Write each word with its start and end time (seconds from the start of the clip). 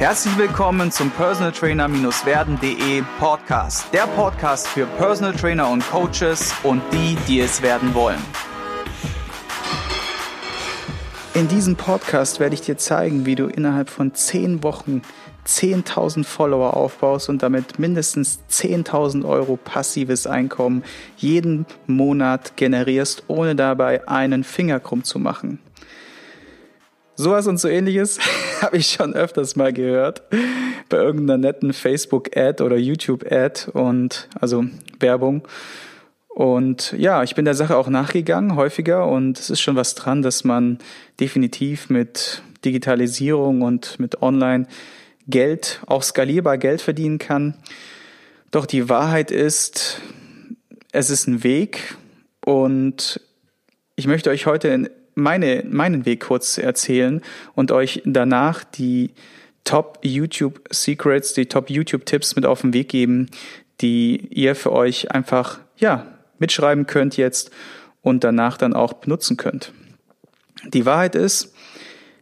Herzlich 0.00 0.38
willkommen 0.38 0.90
zum 0.90 1.10
Personal 1.10 1.52
Trainer-werden.de 1.52 3.02
Podcast. 3.18 3.92
Der 3.92 4.06
Podcast 4.06 4.66
für 4.66 4.86
Personal 4.86 5.34
Trainer 5.34 5.68
und 5.68 5.86
Coaches 5.90 6.54
und 6.62 6.80
die, 6.90 7.18
die 7.28 7.40
es 7.40 7.60
werden 7.60 7.92
wollen. 7.92 8.18
In 11.34 11.48
diesem 11.48 11.76
Podcast 11.76 12.40
werde 12.40 12.54
ich 12.54 12.62
dir 12.62 12.78
zeigen, 12.78 13.26
wie 13.26 13.34
du 13.34 13.44
innerhalb 13.44 13.90
von 13.90 14.14
10 14.14 14.62
Wochen 14.62 15.02
10.000 15.46 16.24
Follower 16.24 16.74
aufbaust 16.74 17.28
und 17.28 17.42
damit 17.42 17.78
mindestens 17.78 18.40
10.000 18.50 19.28
Euro 19.28 19.58
passives 19.58 20.26
Einkommen 20.26 20.82
jeden 21.18 21.66
Monat 21.86 22.56
generierst, 22.56 23.24
ohne 23.26 23.54
dabei 23.54 24.08
einen 24.08 24.44
Finger 24.44 24.80
krumm 24.80 25.04
zu 25.04 25.18
machen. 25.18 25.58
Sowas 27.20 27.46
und 27.46 27.60
so 27.60 27.68
ähnliches 27.68 28.18
habe 28.62 28.78
ich 28.78 28.86
schon 28.92 29.12
öfters 29.12 29.54
mal 29.54 29.74
gehört 29.74 30.22
bei 30.88 30.96
irgendeiner 30.96 31.36
netten 31.36 31.74
Facebook-Ad 31.74 32.62
oder 32.62 32.78
YouTube-Ad 32.78 33.72
und 33.72 34.26
also 34.40 34.64
Werbung. 35.00 35.46
Und 36.30 36.94
ja, 36.96 37.22
ich 37.22 37.34
bin 37.34 37.44
der 37.44 37.54
Sache 37.54 37.76
auch 37.76 37.88
nachgegangen, 37.88 38.56
häufiger, 38.56 39.06
und 39.06 39.38
es 39.38 39.50
ist 39.50 39.60
schon 39.60 39.76
was 39.76 39.94
dran, 39.94 40.22
dass 40.22 40.44
man 40.44 40.78
definitiv 41.20 41.90
mit 41.90 42.42
Digitalisierung 42.64 43.60
und 43.60 44.00
mit 44.00 44.22
Online 44.22 44.66
Geld, 45.26 45.82
auch 45.86 46.02
skalierbar 46.02 46.56
Geld 46.56 46.80
verdienen 46.80 47.18
kann. 47.18 47.54
Doch 48.50 48.64
die 48.64 48.88
Wahrheit 48.88 49.30
ist, 49.30 50.00
es 50.90 51.10
ist 51.10 51.26
ein 51.26 51.44
Weg 51.44 51.96
und 52.46 53.20
ich 53.94 54.06
möchte 54.06 54.30
euch 54.30 54.46
heute 54.46 54.90
meine, 55.20 55.64
meinen 55.68 56.06
Weg 56.06 56.20
kurz 56.20 56.58
erzählen 56.58 57.22
und 57.54 57.72
euch 57.72 58.02
danach 58.04 58.64
die 58.64 59.10
Top 59.64 59.98
YouTube 60.02 60.60
Secrets, 60.70 61.34
die 61.34 61.46
Top 61.46 61.70
YouTube 61.70 62.06
Tipps 62.06 62.34
mit 62.34 62.46
auf 62.46 62.62
den 62.62 62.72
Weg 62.72 62.88
geben, 62.88 63.28
die 63.80 64.26
ihr 64.30 64.54
für 64.54 64.72
euch 64.72 65.10
einfach, 65.10 65.60
ja, 65.76 66.06
mitschreiben 66.38 66.86
könnt 66.86 67.16
jetzt 67.16 67.50
und 68.02 68.24
danach 68.24 68.56
dann 68.56 68.74
auch 68.74 68.94
benutzen 68.94 69.36
könnt. 69.36 69.72
Die 70.68 70.86
Wahrheit 70.86 71.14
ist, 71.14 71.54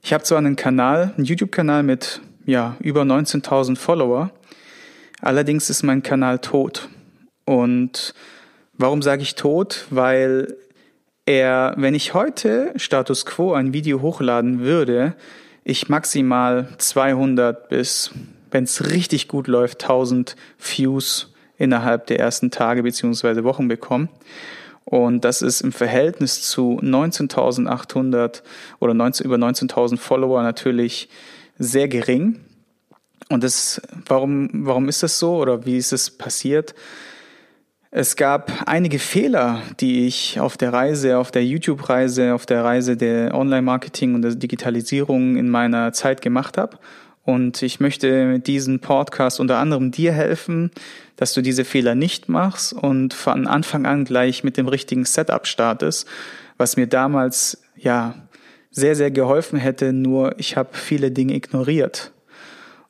ich 0.02 0.12
habe 0.12 0.24
zwar 0.24 0.38
einen 0.38 0.56
Kanal, 0.56 1.14
einen 1.16 1.24
YouTube-Kanal 1.24 1.82
mit 1.82 2.20
ja, 2.46 2.76
über 2.80 3.02
19.000 3.02 3.76
Follower, 3.76 4.30
allerdings 5.20 5.70
ist 5.70 5.82
mein 5.82 6.02
Kanal 6.02 6.38
tot. 6.38 6.88
Und 7.44 8.14
warum 8.74 9.02
sage 9.02 9.22
ich 9.22 9.34
tot? 9.34 9.86
Weil 9.90 10.56
er, 11.28 11.74
wenn 11.76 11.94
ich 11.94 12.14
heute 12.14 12.72
Status 12.76 13.26
Quo 13.26 13.52
ein 13.52 13.74
Video 13.74 14.00
hochladen 14.00 14.60
würde, 14.60 15.14
ich 15.62 15.90
maximal 15.90 16.68
200 16.78 17.68
bis, 17.68 18.12
wenn 18.50 18.64
es 18.64 18.90
richtig 18.90 19.28
gut 19.28 19.46
läuft, 19.46 19.82
1000 19.82 20.36
Views 20.58 21.34
innerhalb 21.58 22.06
der 22.06 22.18
ersten 22.18 22.50
Tage 22.50 22.82
beziehungsweise 22.82 23.44
Wochen 23.44 23.68
bekomme. 23.68 24.08
Und 24.86 25.22
das 25.22 25.42
ist 25.42 25.60
im 25.60 25.70
Verhältnis 25.70 26.48
zu 26.48 26.80
19.800 26.82 28.40
oder 28.78 28.94
19, 28.94 29.26
über 29.26 29.36
19.000 29.36 29.98
Follower 29.98 30.42
natürlich 30.42 31.10
sehr 31.58 31.88
gering. 31.88 32.40
Und 33.28 33.44
das, 33.44 33.82
warum, 34.06 34.48
warum 34.66 34.88
ist 34.88 35.02
das 35.02 35.18
so 35.18 35.36
oder 35.36 35.66
wie 35.66 35.76
ist 35.76 35.92
es 35.92 36.10
passiert? 36.10 36.74
Es 37.90 38.16
gab 38.16 38.52
einige 38.66 38.98
Fehler, 38.98 39.62
die 39.80 40.06
ich 40.06 40.38
auf 40.40 40.58
der 40.58 40.74
Reise, 40.74 41.16
auf 41.16 41.30
der 41.30 41.44
YouTube-Reise, 41.46 42.34
auf 42.34 42.44
der 42.44 42.62
Reise 42.62 42.98
der 42.98 43.34
Online-Marketing 43.34 44.14
und 44.14 44.20
der 44.20 44.34
Digitalisierung 44.34 45.36
in 45.36 45.48
meiner 45.48 45.94
Zeit 45.94 46.20
gemacht 46.20 46.58
habe. 46.58 46.78
Und 47.24 47.62
ich 47.62 47.80
möchte 47.80 48.26
mit 48.26 48.46
diesem 48.46 48.80
Podcast 48.80 49.40
unter 49.40 49.56
anderem 49.56 49.90
dir 49.90 50.12
helfen, 50.12 50.70
dass 51.16 51.32
du 51.32 51.40
diese 51.40 51.64
Fehler 51.64 51.94
nicht 51.94 52.28
machst 52.28 52.74
und 52.74 53.14
von 53.14 53.46
Anfang 53.46 53.86
an 53.86 54.04
gleich 54.04 54.44
mit 54.44 54.58
dem 54.58 54.68
richtigen 54.68 55.06
Setup 55.06 55.46
startest, 55.46 56.06
was 56.58 56.76
mir 56.76 56.88
damals 56.88 57.62
ja 57.74 58.14
sehr, 58.70 58.96
sehr 58.96 59.10
geholfen 59.10 59.58
hätte, 59.58 59.94
nur 59.94 60.38
ich 60.38 60.58
habe 60.58 60.70
viele 60.72 61.10
Dinge 61.10 61.34
ignoriert. 61.34 62.12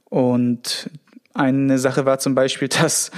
Und 0.06 0.90
eine 1.34 1.78
Sache 1.78 2.04
war 2.04 2.18
zum 2.18 2.34
Beispiel, 2.34 2.68
dass 2.82 3.12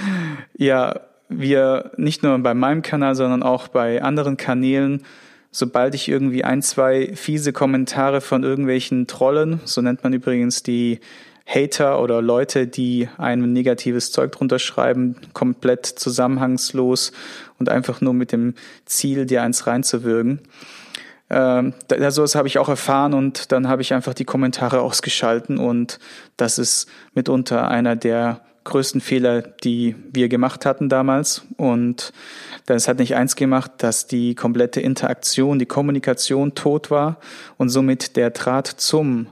ja 0.57 1.01
wir 1.31 1.93
nicht 1.97 2.23
nur 2.23 2.39
bei 2.39 2.55
meinem 2.55 2.83
Kanal, 2.83 3.15
sondern 3.15 3.43
auch 3.43 3.69
bei 3.69 4.03
anderen 4.03 4.37
Kanälen, 4.37 5.05
sobald 5.51 5.95
ich 5.95 6.09
irgendwie 6.09 6.45
ein, 6.45 6.63
zwei 6.63 7.15
fiese 7.15 7.53
Kommentare 7.53 8.21
von 8.21 8.45
irgendwelchen 8.45 9.07
Trollen, 9.07 9.61
so 9.65 9.81
nennt 9.81 10.03
man 10.05 10.13
übrigens 10.13 10.63
die 10.63 11.01
Hater 11.47 12.01
oder 12.01 12.23
Leute, 12.23 12.67
die 12.67 13.09
ein 13.19 13.53
negatives 13.53 14.13
Zeug 14.13 14.33
drunter 14.33 14.59
schreiben, 14.59 15.17
komplett 15.33 15.87
zusammenhangslos 15.87 17.13
und 17.59 17.69
einfach 17.69 18.01
nur 18.01 18.15
mit 18.15 18.31
dem 18.31 18.55
Ziel, 18.85 19.27
dir 19.27 19.43
eins 19.43 19.67
reinzuwirken. 19.67 20.41
Ähm, 21.29 21.75
sowas 22.09 22.35
habe 22.35 22.49
ich 22.49 22.59
auch 22.59 22.69
erfahren 22.69 23.15
und 23.15 23.53
dann 23.53 23.69
habe 23.69 23.83
ich 23.83 23.95
einfach 23.95 24.15
die 24.15 24.25
Kommentare 24.25 24.81
ausgeschalten 24.81 25.59
und 25.59 25.99
das 26.37 26.59
ist 26.59 26.89
mitunter 27.15 27.69
einer 27.69 27.97
der 27.97 28.43
größten 28.65 29.00
Fehler, 29.00 29.43
die 29.43 29.97
wir 30.12 30.28
gemacht 30.28 30.66
hatten 30.66 30.88
damals. 30.88 31.43
Und 31.56 32.12
das 32.66 32.88
hat 32.88 32.98
nicht 32.98 33.15
eins 33.16 33.37
gemacht, 33.37 33.72
dass 33.78 34.06
die 34.06 34.34
komplette 34.34 34.81
Interaktion, 34.81 35.59
die 35.59 35.66
Kommunikation 35.66 36.54
tot 36.54 36.91
war 36.91 37.19
und 37.56 37.69
somit 37.69 38.16
der 38.16 38.31
Draht 38.31 38.66
zum 38.66 39.28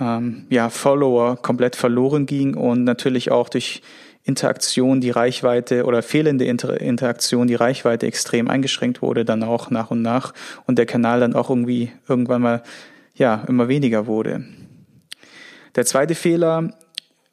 ähm, 0.00 0.46
ja, 0.50 0.70
Follower 0.70 1.36
komplett 1.36 1.76
verloren 1.76 2.26
ging 2.26 2.54
und 2.54 2.84
natürlich 2.84 3.30
auch 3.30 3.48
durch 3.48 3.82
Interaktion 4.24 5.00
die 5.00 5.10
Reichweite 5.10 5.86
oder 5.86 6.02
fehlende 6.02 6.44
Inter 6.44 6.78
Interaktion 6.80 7.46
die 7.46 7.54
Reichweite 7.54 8.06
extrem 8.06 8.48
eingeschränkt 8.48 9.00
wurde, 9.00 9.24
dann 9.24 9.42
auch 9.42 9.70
nach 9.70 9.90
und 9.90 10.02
nach 10.02 10.34
und 10.66 10.78
der 10.78 10.84
Kanal 10.84 11.20
dann 11.20 11.34
auch 11.34 11.48
irgendwie 11.48 11.90
irgendwann 12.08 12.42
mal 12.42 12.62
ja 13.14 13.42
immer 13.48 13.68
weniger 13.68 14.06
wurde. 14.06 14.44
Der 15.76 15.86
zweite 15.86 16.14
Fehler 16.14 16.74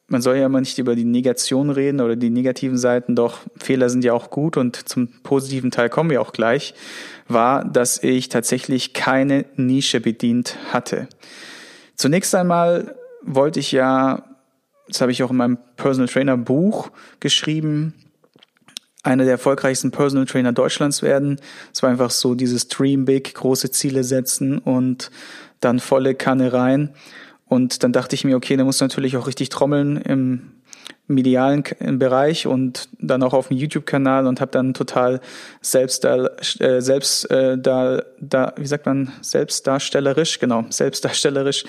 man 0.08 0.22
soll 0.22 0.38
ja 0.38 0.46
immer 0.46 0.60
nicht 0.60 0.78
über 0.78 0.96
die 0.96 1.04
Negation 1.04 1.70
reden 1.70 2.00
oder 2.00 2.16
die 2.16 2.30
negativen 2.30 2.78
Seiten, 2.78 3.16
doch 3.16 3.40
Fehler 3.58 3.90
sind 3.90 4.04
ja 4.04 4.14
auch 4.14 4.30
gut 4.30 4.56
und 4.58 4.88
zum 4.88 5.10
positiven 5.24 5.72
Teil 5.72 5.90
kommen 5.90 6.10
wir 6.10 6.22
auch 6.22 6.32
gleich, 6.32 6.76
war, 7.28 7.66
dass 7.66 8.04
ich 8.04 8.30
tatsächlich 8.30 8.94
keine 8.94 9.46
Nische 9.56 10.00
bedient 10.00 10.58
hatte. 10.72 11.08
Zunächst 11.96 12.36
einmal 12.36 12.96
wollte 13.24 13.60
ich 13.60 13.72
ja, 13.72 14.24
das 14.88 15.02
habe 15.02 15.12
ich 15.12 15.24
auch 15.24 15.32
in 15.32 15.38
meinem 15.38 15.58
Personal 15.76 16.08
Trainer 16.08 16.38
Buch 16.38 16.92
geschrieben, 17.20 17.96
einer 19.02 19.24
der 19.24 19.34
erfolgreichsten 19.34 19.92
Personal 19.92 20.26
Trainer 20.26 20.52
Deutschlands 20.52 21.02
werden. 21.02 21.40
Es 21.74 21.82
war 21.84 21.90
einfach 21.90 22.12
so 22.12 22.36
dieses 22.36 22.68
Dream 22.68 23.06
Big, 23.06 23.34
große 23.34 23.72
Ziele 23.72 24.04
setzen 24.04 24.58
und 24.58 25.12
dann 25.62 25.80
volle 25.80 26.16
Kanne 26.16 26.54
rein. 26.54 26.94
Und 27.48 27.84
dann 27.84 27.94
dachte 27.94 28.16
ich 28.16 28.24
mir, 28.24 28.36
okay, 28.36 28.58
da 28.58 28.64
muss 28.64 28.82
natürlich 28.82 29.18
auch 29.18 29.28
richtig 29.28 29.50
trommeln 29.50 29.98
im 29.98 30.52
medialen 31.08 31.64
Bereich 32.00 32.48
und 32.48 32.90
dann 33.00 33.22
auch 33.22 33.34
auf 33.34 33.50
dem 33.50 33.58
YouTube-Kanal 33.58 34.26
und 34.26 34.42
habe 34.42 34.52
dann 34.52 34.74
total 34.74 35.22
selbst 35.62 36.04
äh, 36.06 36.82
selbst 36.82 37.30
äh, 37.30 37.58
da, 37.58 38.02
da, 38.20 38.54
wie 38.58 38.66
sagt 38.66 38.88
man, 38.88 39.12
selbstdarstellerisch, 39.22 40.40
genau, 40.40 40.66
selbstdarstellerisch, 40.70 41.66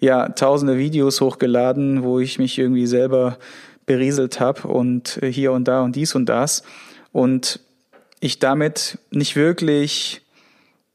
ja, 0.00 0.30
tausende 0.30 0.78
Videos 0.78 1.20
hochgeladen, 1.20 2.02
wo 2.02 2.20
ich 2.20 2.38
mich 2.38 2.58
irgendwie 2.58 2.86
selber 2.86 3.38
berieselt 3.84 4.40
habe 4.40 4.68
und 4.68 5.20
hier 5.22 5.52
und 5.52 5.68
da 5.68 5.82
und 5.82 5.94
dies 5.96 6.14
und 6.14 6.26
das. 6.26 6.62
Und 7.12 7.60
ich 8.20 8.38
damit 8.38 8.98
nicht 9.10 9.36
wirklich 9.36 10.22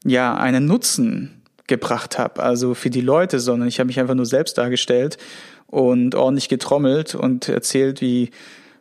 ja 0.04 0.36
einen 0.36 0.66
Nutzen 0.66 1.42
gebracht 1.66 2.18
habe, 2.18 2.42
also 2.42 2.74
für 2.74 2.90
die 2.90 3.00
Leute, 3.00 3.40
sondern 3.40 3.68
ich 3.68 3.78
habe 3.78 3.88
mich 3.88 4.00
einfach 4.00 4.14
nur 4.14 4.26
selbst 4.26 4.58
dargestellt 4.58 5.18
und 5.66 6.14
ordentlich 6.14 6.48
getrommelt 6.48 7.14
und 7.14 7.48
erzählt, 7.48 8.00
wie 8.00 8.30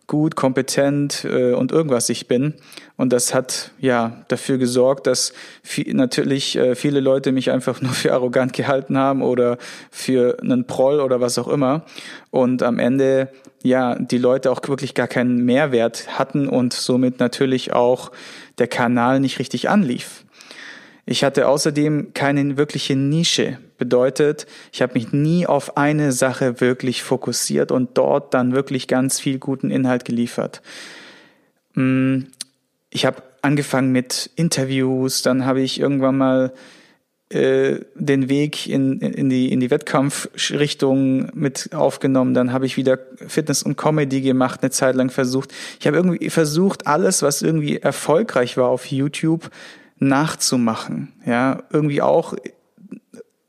gut, 0.08 0.36
kompetent 0.36 1.26
äh, 1.26 1.54
und 1.54 1.72
irgendwas 1.72 2.10
ich 2.10 2.28
bin. 2.28 2.54
Und 2.96 3.12
das 3.12 3.34
hat 3.34 3.72
ja 3.80 4.24
dafür 4.28 4.58
gesorgt, 4.58 5.08
dass 5.08 5.34
viel, 5.64 5.94
natürlich 5.94 6.56
äh, 6.58 6.76
viele 6.76 7.00
Leute 7.00 7.32
mich 7.32 7.52
einfach 7.52 7.82
nur 7.82 7.94
für 7.94 8.14
arrogant 8.14 8.54
gehalten 8.54 8.98
haben 8.98 9.22
oder 9.22 9.58
für 9.90 10.38
einen 10.42 10.66
Proll 10.66 11.00
oder 11.00 11.22
was 11.22 11.38
auch 11.38 11.48
immer. 11.48 11.86
Und 12.30 12.62
am 12.62 12.80
Ende 12.80 13.30
ja 13.64 13.96
die 13.96 14.20
Leute 14.20 14.52
auch 14.52 14.62
wirklich 14.68 14.94
gar 14.94 15.08
keinen 15.08 15.44
Mehrwert 15.44 16.20
hatten 16.20 16.48
und 16.48 16.74
somit 16.74 17.20
natürlich 17.20 17.74
auch 17.74 18.12
der 18.60 18.68
Kanal 18.68 19.20
nicht 19.20 19.40
richtig 19.40 19.70
anlief. 19.70 20.25
Ich 21.06 21.24
hatte 21.24 21.48
außerdem 21.48 22.14
keine 22.14 22.58
wirkliche 22.58 22.96
Nische. 22.96 23.60
Bedeutet, 23.78 24.48
ich 24.72 24.82
habe 24.82 24.94
mich 24.94 25.12
nie 25.12 25.46
auf 25.46 25.78
eine 25.78 26.12
Sache 26.12 26.62
wirklich 26.62 27.04
fokussiert 27.04 27.72
und 27.72 27.98
dort 27.98 28.34
dann 28.34 28.54
wirklich 28.54 28.88
ganz 28.88 29.20
viel 29.20 29.38
guten 29.38 29.70
Inhalt 29.70 30.06
geliefert. 30.06 30.62
Mm, 31.74 32.22
ich 32.90 33.06
habe 33.06 33.22
angefangen 33.42 33.92
mit 33.92 34.32
Interviews, 34.36 35.22
dann 35.22 35.46
habe 35.46 35.62
ich 35.62 35.80
irgendwann 35.80 36.18
mal 36.18 36.54
äh, 37.30 37.80
den 37.96 38.30
Weg 38.30 38.68
in, 38.68 39.02
in, 39.02 39.30
die, 39.30 39.52
in 39.52 39.60
die 39.60 39.70
Wettkampfrichtung 39.70 41.30
mit 41.34 41.70
aufgenommen. 41.74 42.34
Dann 42.34 42.54
habe 42.54 42.66
ich 42.66 42.78
wieder 42.78 42.98
Fitness 43.28 43.62
und 43.62 43.78
Comedy 43.78 44.22
gemacht, 44.22 44.62
eine 44.62 44.72
Zeit 44.72 44.96
lang 44.96 45.10
versucht. 45.10 45.52
Ich 45.80 45.86
habe 45.86 45.98
irgendwie 45.98 46.30
versucht, 46.30 46.88
alles, 46.88 47.22
was 47.22 47.42
irgendwie 47.42 47.78
erfolgreich 47.78 48.58
war 48.58 48.70
auf 48.70 48.86
YouTube, 48.86 49.50
nachzumachen. 49.98 51.14
Ja, 51.26 51.64
irgendwie 51.72 52.02
auch 52.02 52.36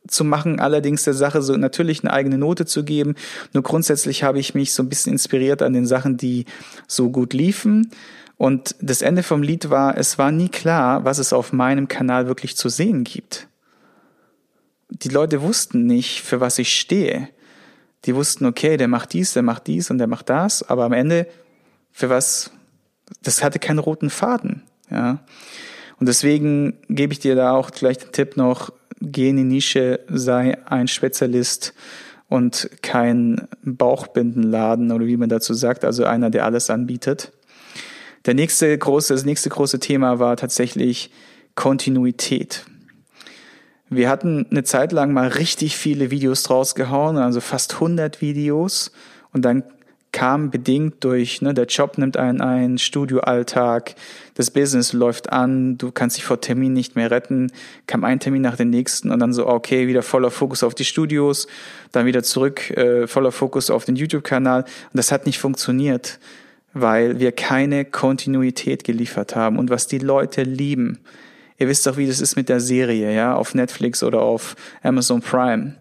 zu 0.09 0.25
machen, 0.25 0.61
allerdings 0.61 1.05
der 1.05 1.15
Sache 1.15 1.43
so 1.43 1.57
natürlich 1.57 2.03
eine 2.03 2.13
eigene 2.13 2.39
Note 2.39 2.67
zu 2.67 2.85
geben. 2.85 3.15
Nur 3.53 3.63
grundsätzlich 3.63 4.23
habe 4.23 4.39
ich 4.39 4.55
mich 4.55 4.73
so 4.73 4.83
ein 4.83 4.89
bisschen 4.89 5.13
inspiriert 5.13 5.63
an 5.63 5.73
den 5.73 5.87
Sachen, 5.87 6.17
die 6.17 6.45
so 6.87 7.11
gut 7.11 7.33
liefen. 7.33 7.91
Und 8.37 8.77
das 8.81 9.03
Ende 9.03 9.23
vom 9.23 9.43
Lied 9.43 9.71
war, 9.71 9.97
es 9.97 10.19
war 10.19 10.31
nie 10.31 10.49
klar, 10.49 11.05
was 11.05 11.19
es 11.19 11.33
auf 11.33 11.53
meinem 11.53 11.89
Kanal 11.89 12.27
wirklich 12.27 12.57
zu 12.57 12.69
sehen 12.69 13.03
gibt. 13.05 13.49
Die 14.91 15.09
Leute 15.09 15.43
wussten 15.43 15.87
nicht, 15.87 16.21
für 16.21 16.41
was 16.41 16.59
ich 16.59 16.79
stehe. 16.79 17.29
Die 18.05 18.15
wussten, 18.15 18.47
okay, 18.47 18.77
der 18.77 18.89
macht 18.89 19.13
dies, 19.15 19.33
der 19.33 19.43
macht 19.43 19.67
dies 19.67 19.91
und 19.91 19.99
der 19.99 20.07
macht 20.07 20.29
das, 20.29 20.63
aber 20.63 20.85
am 20.85 20.93
Ende, 20.93 21.27
für 21.91 22.09
was, 22.09 22.53
das 23.23 23.43
hatte 23.43 23.59
keinen 23.59 23.79
roten 23.79 24.11
Faden, 24.11 24.63
ja. 24.91 25.19
Und 25.99 26.07
deswegen 26.07 26.75
gebe 26.89 27.13
ich 27.13 27.21
dir 27.21 27.35
da 27.35 27.53
auch 27.53 27.71
gleich 27.71 27.99
den 27.99 28.13
Tipp 28.13 28.37
noch, 28.37 28.73
geh 29.01 29.31
in 29.31 29.37
die 29.37 29.45
Nische, 29.45 30.01
sei 30.09 30.59
ein 30.67 30.89
Spezialist 30.89 31.75
und 32.29 32.71
kein 32.83 33.49
Bauchbindenladen 33.63 34.93
oder 34.93 35.07
wie 35.07 35.17
man 35.17 35.29
dazu 35.29 35.55
sagt, 35.55 35.85
also 35.85 36.05
einer, 36.05 36.31
der 36.31 36.45
alles 36.45 36.71
anbietet. 36.71 37.33
Der 38.27 38.35
nächste 38.35 38.77
große, 38.77 39.15
das 39.15 39.25
nächste 39.25 39.49
große 39.49 39.79
Thema 39.79 40.19
war 40.19 40.37
tatsächlich 40.37 41.11
Kontinuität. 41.55 42.67
Wir 43.89 44.09
hatten 44.09 44.47
eine 44.51 44.65
Zeit 44.65 44.91
lang 44.91 45.13
mal 45.13 45.29
richtig 45.29 45.77
viele 45.77 46.11
Videos 46.11 46.43
draus 46.43 46.75
gehauen, 46.75 47.17
also 47.19 47.41
fast 47.41 47.75
100 47.75 48.21
Videos. 48.21 48.91
Und 49.33 49.45
dann 49.45 49.63
kam 50.17 50.51
bedingt 50.51 51.05
durch, 51.05 51.43
ne, 51.43 51.53
der 51.53 51.67
Job 51.67 51.99
nimmt 51.99 52.17
einen 52.17 52.41
ein, 52.41 52.79
Studioalltag, 52.79 53.97
das 54.33 54.51
Business 54.51 54.95
läuft 54.95 55.31
an, 55.31 55.77
du 55.77 55.93
kannst 55.93 56.17
dich 56.17 56.25
vor 56.25 56.41
Termin 56.41 56.73
nicht 56.73 56.97
mehr 56.97 57.11
retten, 57.11 57.53
kam 57.87 58.03
ein 58.03 58.19
Termin 58.19 58.41
nach 58.41 58.57
dem 58.57 58.71
nächsten 58.71 59.11
und 59.11 59.19
dann 59.19 59.35
so, 59.35 59.47
okay, 59.47 59.89
wieder 59.89 60.03
voller 60.03 60.31
Fokus 60.31 60.63
auf 60.63 60.75
die 60.75 60.87
Studios, 60.87 61.49
dann 61.93 62.07
wieder 62.07 62.23
zurück, 62.23 62.71
äh, 62.71 63.07
voller 63.07 63.31
Fokus 63.31 63.69
auf 63.69 63.85
den 63.85 63.97
YouTube-Kanal. 63.97 64.63
Und 64.63 64.95
das 64.95 65.13
hat 65.13 65.27
nicht 65.27 65.39
funktioniert, 65.39 66.19
weil 66.73 67.21
wir 67.21 67.33
keine 67.33 67.85
Kontinuität 67.85 68.85
geliefert 68.85 69.37
haben. 69.37 69.59
Und 69.59 69.69
was 69.69 69.87
die 69.87 69.99
Leute 69.99 70.45
lieben. 70.45 70.99
Ihr 71.59 71.69
wisst 71.69 71.87
doch, 71.87 71.99
wie 71.99 72.07
das 72.07 72.23
ist 72.23 72.37
mit 72.37 72.49
der 72.49 72.61
Serie, 72.61 73.15
ja, 73.15 73.35
auf 73.35 73.55
Netflix 73.55 74.03
oder 74.03 74.23
auf 74.23 74.57
Amazon 74.83 75.21
Prime 75.21 75.75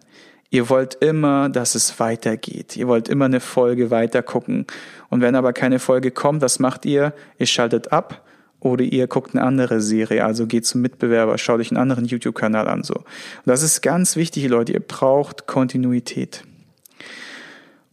Ihr 0.50 0.68
wollt 0.68 0.94
immer, 0.96 1.48
dass 1.48 1.74
es 1.74 1.98
weitergeht. 1.98 2.76
Ihr 2.76 2.88
wollt 2.88 3.08
immer 3.08 3.24
eine 3.24 3.40
Folge 3.40 3.90
weiter 3.90 4.22
gucken. 4.22 4.66
Und 5.10 5.20
wenn 5.20 5.34
aber 5.34 5.52
keine 5.52 5.78
Folge 5.78 6.10
kommt, 6.10 6.42
was 6.42 6.58
macht 6.58 6.84
ihr? 6.84 7.12
Ihr 7.38 7.46
schaltet 7.46 7.92
ab 7.92 8.22
oder 8.60 8.84
ihr 8.84 9.06
guckt 9.06 9.34
eine 9.34 9.44
andere 9.44 9.80
Serie, 9.80 10.24
also 10.24 10.46
geht 10.46 10.66
zum 10.66 10.80
Mitbewerber, 10.80 11.38
schaut 11.38 11.60
euch 11.60 11.70
einen 11.70 11.78
anderen 11.78 12.04
YouTube-Kanal 12.04 12.68
an, 12.68 12.82
so. 12.82 12.94
Und 12.94 13.04
das 13.46 13.62
ist 13.62 13.82
ganz 13.82 14.16
wichtig, 14.16 14.48
Leute. 14.48 14.72
Ihr 14.72 14.80
braucht 14.80 15.46
Kontinuität. 15.46 16.42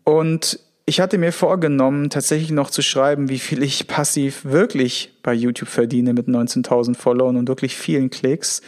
Und 0.03 0.59
ich 0.85 0.99
hatte 0.99 1.17
mir 1.17 1.31
vorgenommen, 1.31 2.09
tatsächlich 2.09 2.51
noch 2.51 2.69
zu 2.69 2.81
schreiben, 2.81 3.29
wie 3.29 3.39
viel 3.39 3.63
ich 3.63 3.87
passiv 3.87 4.43
wirklich 4.43 5.13
bei 5.23 5.33
YouTube 5.33 5.69
verdiene 5.69 6.13
mit 6.13 6.27
19.000 6.27 6.95
Followern 6.95 7.37
und 7.37 7.47
wirklich 7.47 7.75
vielen 7.75 8.09
Klicks. 8.09 8.61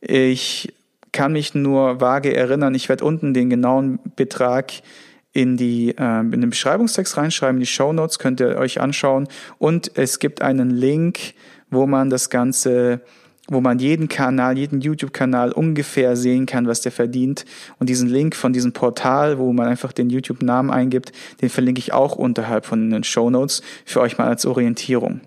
Ich 0.00 0.74
kann 1.12 1.32
mich 1.32 1.54
nur 1.54 2.00
vage 2.00 2.34
erinnern. 2.34 2.74
Ich 2.74 2.88
werde 2.88 3.04
unten 3.04 3.34
den 3.34 3.50
genauen 3.50 3.98
Betrag 4.16 4.72
in 5.32 5.56
die 5.56 5.94
äh, 5.96 6.20
in 6.20 6.40
den 6.40 6.50
Beschreibungstext 6.50 7.16
reinschreiben, 7.16 7.60
die 7.60 7.66
Show 7.66 7.92
Notes 7.92 8.18
könnt 8.18 8.40
ihr 8.40 8.56
euch 8.56 8.80
anschauen 8.80 9.28
und 9.58 9.92
es 9.96 10.18
gibt 10.18 10.42
einen 10.42 10.70
Link, 10.70 11.34
wo 11.70 11.86
man 11.86 12.10
das 12.10 12.30
Ganze 12.30 13.02
wo 13.50 13.60
man 13.60 13.80
jeden 13.80 14.08
Kanal, 14.08 14.56
jeden 14.56 14.80
YouTube-Kanal 14.80 15.50
ungefähr 15.50 16.14
sehen 16.16 16.46
kann, 16.46 16.68
was 16.68 16.82
der 16.82 16.92
verdient. 16.92 17.44
Und 17.80 17.88
diesen 17.88 18.08
Link 18.08 18.36
von 18.36 18.52
diesem 18.52 18.72
Portal, 18.72 19.38
wo 19.38 19.52
man 19.52 19.66
einfach 19.66 19.92
den 19.92 20.08
YouTube-Namen 20.08 20.70
eingibt, 20.70 21.10
den 21.42 21.50
verlinke 21.50 21.80
ich 21.80 21.92
auch 21.92 22.14
unterhalb 22.14 22.64
von 22.64 22.90
den 22.90 23.02
Show 23.02 23.28
Notes 23.28 23.62
für 23.84 24.00
euch 24.00 24.18
mal 24.18 24.28
als 24.28 24.46
Orientierung. 24.46 25.20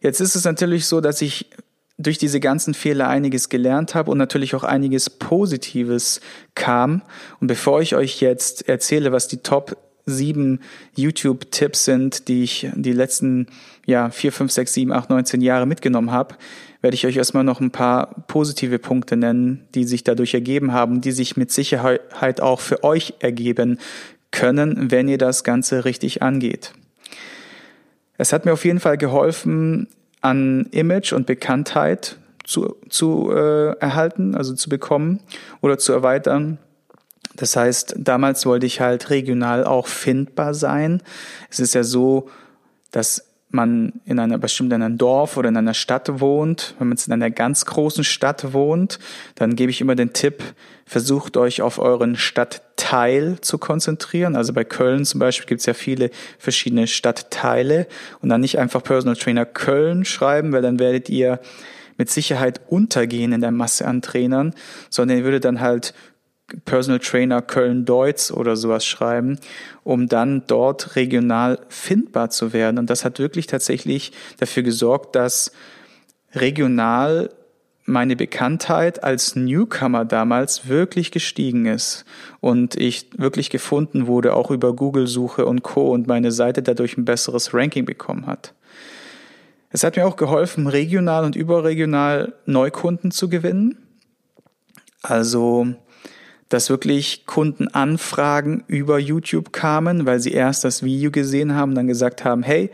Jetzt 0.00 0.20
ist 0.20 0.34
es 0.34 0.44
natürlich 0.44 0.86
so, 0.86 1.02
dass 1.02 1.20
ich 1.20 1.50
durch 1.98 2.16
diese 2.16 2.40
ganzen 2.40 2.74
Fehler 2.74 3.08
einiges 3.08 3.48
gelernt 3.48 3.94
habe 3.94 4.10
und 4.10 4.18
natürlich 4.18 4.54
auch 4.54 4.64
einiges 4.64 5.10
Positives 5.10 6.20
kam. 6.54 7.02
Und 7.40 7.48
bevor 7.48 7.82
ich 7.82 7.96
euch 7.96 8.20
jetzt 8.20 8.68
erzähle, 8.68 9.10
was 9.12 9.26
die 9.26 9.38
Top 9.38 9.76
sieben 10.06 10.60
YouTube-Tipps 10.96 11.84
sind, 11.84 12.28
die 12.28 12.44
ich 12.44 12.68
die 12.74 12.92
letzten 12.92 13.48
ja, 13.84 14.10
vier, 14.10 14.32
fünf, 14.32 14.52
sechs, 14.52 14.72
sieben, 14.72 14.92
acht, 14.92 15.10
neunzehn 15.10 15.40
Jahre 15.40 15.66
mitgenommen 15.66 16.12
habe, 16.12 16.36
werde 16.80 16.94
ich 16.94 17.06
euch 17.06 17.16
erstmal 17.16 17.44
noch 17.44 17.60
ein 17.60 17.72
paar 17.72 18.24
positive 18.28 18.78
Punkte 18.78 19.16
nennen, 19.16 19.66
die 19.74 19.84
sich 19.84 20.04
dadurch 20.04 20.34
ergeben 20.34 20.72
haben, 20.72 21.00
die 21.00 21.12
sich 21.12 21.36
mit 21.36 21.50
Sicherheit 21.50 22.40
auch 22.40 22.60
für 22.60 22.84
euch 22.84 23.14
ergeben 23.18 23.78
können, 24.30 24.90
wenn 24.90 25.08
ihr 25.08 25.18
das 25.18 25.42
Ganze 25.42 25.84
richtig 25.84 26.22
angeht. 26.22 26.72
Es 28.16 28.32
hat 28.32 28.44
mir 28.44 28.52
auf 28.52 28.64
jeden 28.64 28.80
Fall 28.80 28.98
geholfen, 28.98 29.88
an 30.20 30.66
Image 30.70 31.12
und 31.12 31.26
Bekanntheit 31.26 32.18
zu, 32.44 32.76
zu 32.88 33.30
äh, 33.30 33.76
erhalten, 33.78 34.34
also 34.34 34.54
zu 34.54 34.68
bekommen 34.68 35.20
oder 35.60 35.78
zu 35.78 35.92
erweitern. 35.92 36.58
Das 37.36 37.56
heißt, 37.56 37.94
damals 37.98 38.46
wollte 38.46 38.66
ich 38.66 38.80
halt 38.80 39.10
regional 39.10 39.64
auch 39.64 39.86
findbar 39.86 40.54
sein. 40.54 41.02
Es 41.50 41.60
ist 41.60 41.74
ja 41.74 41.84
so, 41.84 42.30
dass 42.90 43.28
man 43.50 44.00
in 44.04 44.18
einer 44.18 44.38
bestimmt 44.38 44.72
in 44.72 44.82
einem 44.82 44.98
Dorf 44.98 45.36
oder 45.36 45.48
in 45.48 45.56
einer 45.56 45.74
Stadt 45.74 46.20
wohnt, 46.20 46.74
wenn 46.78 46.88
man 46.88 46.96
jetzt 46.96 47.06
in 47.06 47.12
einer 47.12 47.30
ganz 47.30 47.64
großen 47.64 48.04
Stadt 48.04 48.52
wohnt, 48.52 48.98
dann 49.36 49.56
gebe 49.56 49.70
ich 49.70 49.80
immer 49.80 49.94
den 49.94 50.12
Tipp, 50.12 50.42
versucht 50.84 51.36
euch 51.36 51.62
auf 51.62 51.78
euren 51.78 52.16
Stadtteil 52.88 53.38
zu 53.40 53.58
konzentrieren. 53.58 54.34
Also 54.34 54.52
bei 54.52 54.64
Köln 54.64 55.04
zum 55.04 55.20
Beispiel 55.20 55.46
gibt 55.46 55.60
es 55.60 55.66
ja 55.66 55.74
viele 55.74 56.10
verschiedene 56.38 56.86
Stadtteile 56.86 57.86
und 58.22 58.30
dann 58.30 58.40
nicht 58.40 58.58
einfach 58.58 58.82
Personal 58.82 59.16
Trainer 59.16 59.44
Köln 59.44 60.04
schreiben, 60.04 60.52
weil 60.52 60.62
dann 60.62 60.78
werdet 60.78 61.10
ihr 61.10 61.40
mit 61.98 62.08
Sicherheit 62.08 62.60
untergehen 62.68 63.32
in 63.32 63.42
der 63.42 63.50
Masse 63.50 63.86
an 63.86 64.00
Trainern, 64.00 64.54
sondern 64.88 65.18
ihr 65.18 65.24
würdet 65.24 65.44
dann 65.44 65.60
halt 65.60 65.92
Personal 66.64 67.00
Trainer 67.00 67.42
Köln-Deutz 67.42 68.30
oder 68.30 68.56
sowas 68.56 68.86
schreiben, 68.86 69.38
um 69.84 70.08
dann 70.08 70.44
dort 70.46 70.96
regional 70.96 71.58
findbar 71.68 72.30
zu 72.30 72.54
werden. 72.54 72.78
Und 72.78 72.88
das 72.88 73.04
hat 73.04 73.18
wirklich 73.18 73.46
tatsächlich 73.46 74.12
dafür 74.38 74.62
gesorgt, 74.62 75.14
dass 75.14 75.52
regional 76.34 77.28
meine 77.88 78.16
Bekanntheit 78.16 79.02
als 79.02 79.34
Newcomer 79.34 80.04
damals 80.04 80.68
wirklich 80.68 81.10
gestiegen 81.10 81.66
ist 81.66 82.04
und 82.40 82.76
ich 82.76 83.08
wirklich 83.16 83.50
gefunden 83.50 84.06
wurde, 84.06 84.34
auch 84.34 84.50
über 84.50 84.74
Google-Suche 84.74 85.46
und 85.46 85.62
Co. 85.62 85.90
und 85.92 86.06
meine 86.06 86.30
Seite 86.32 86.62
dadurch 86.62 86.96
ein 86.96 87.04
besseres 87.04 87.54
Ranking 87.54 87.84
bekommen 87.84 88.26
hat. 88.26 88.54
Es 89.70 89.84
hat 89.84 89.96
mir 89.96 90.06
auch 90.06 90.16
geholfen, 90.16 90.66
regional 90.66 91.24
und 91.24 91.36
überregional 91.36 92.34
Neukunden 92.46 93.10
zu 93.10 93.28
gewinnen. 93.28 93.78
Also 95.02 95.74
dass 96.48 96.70
wirklich 96.70 97.26
Kundenanfragen 97.26 98.64
über 98.66 98.98
YouTube 98.98 99.52
kamen, 99.52 100.06
weil 100.06 100.20
sie 100.20 100.32
erst 100.32 100.64
das 100.64 100.82
Video 100.82 101.10
gesehen 101.10 101.54
haben, 101.54 101.74
dann 101.74 101.86
gesagt 101.86 102.24
haben, 102.24 102.42
hey, 102.42 102.70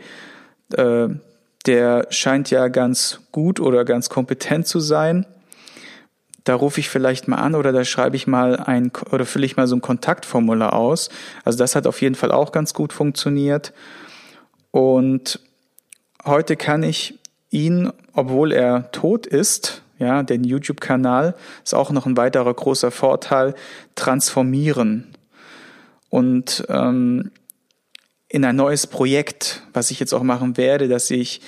äh, 0.73 1.09
der 1.65 2.07
scheint 2.09 2.51
ja 2.51 2.67
ganz 2.67 3.21
gut 3.31 3.59
oder 3.59 3.85
ganz 3.85 4.09
kompetent 4.09 4.67
zu 4.67 4.79
sein. 4.79 5.25
Da 6.43 6.53
rufe 6.53 6.79
ich 6.79 6.89
vielleicht 6.89 7.27
mal 7.27 7.37
an 7.37 7.55
oder 7.55 7.71
da 7.71 7.83
schreibe 7.83 8.15
ich 8.15 8.27
mal 8.27 8.57
ein 8.57 8.91
oder 9.11 9.25
fülle 9.25 9.45
ich 9.45 9.57
mal 9.57 9.67
so 9.67 9.75
ein 9.75 9.81
Kontaktformular 9.81 10.73
aus. 10.73 11.09
Also 11.43 11.57
das 11.57 11.75
hat 11.75 11.87
auf 11.87 12.01
jeden 12.01 12.15
Fall 12.15 12.31
auch 12.31 12.51
ganz 12.51 12.73
gut 12.73 12.93
funktioniert. 12.93 13.73
Und 14.69 15.39
heute 16.23 16.55
kann 16.55 16.83
ich 16.83 17.17
ihn, 17.49 17.91
obwohl 18.13 18.51
er 18.51 18.91
tot 18.91 19.25
ist, 19.25 19.81
ja, 19.97 20.23
den 20.23 20.43
YouTube-Kanal 20.43 21.35
ist 21.63 21.73
auch 21.73 21.89
noch 21.91 22.05
ein 22.05 22.17
weiterer 22.17 22.53
großer 22.53 22.91
Vorteil, 22.91 23.55
transformieren 23.95 25.15
und 26.09 26.65
ähm, 26.69 27.31
in 28.35 28.43
ein 28.43 28.57
neues 28.57 28.85
Projekt, 28.85 29.63
was 29.71 29.91
ich 29.91 30.01
jetzt 30.01 30.11
auch 30.11 30.21
machen 30.21 30.57
werde, 30.57 30.89
dass 30.89 31.09
ich 31.09 31.39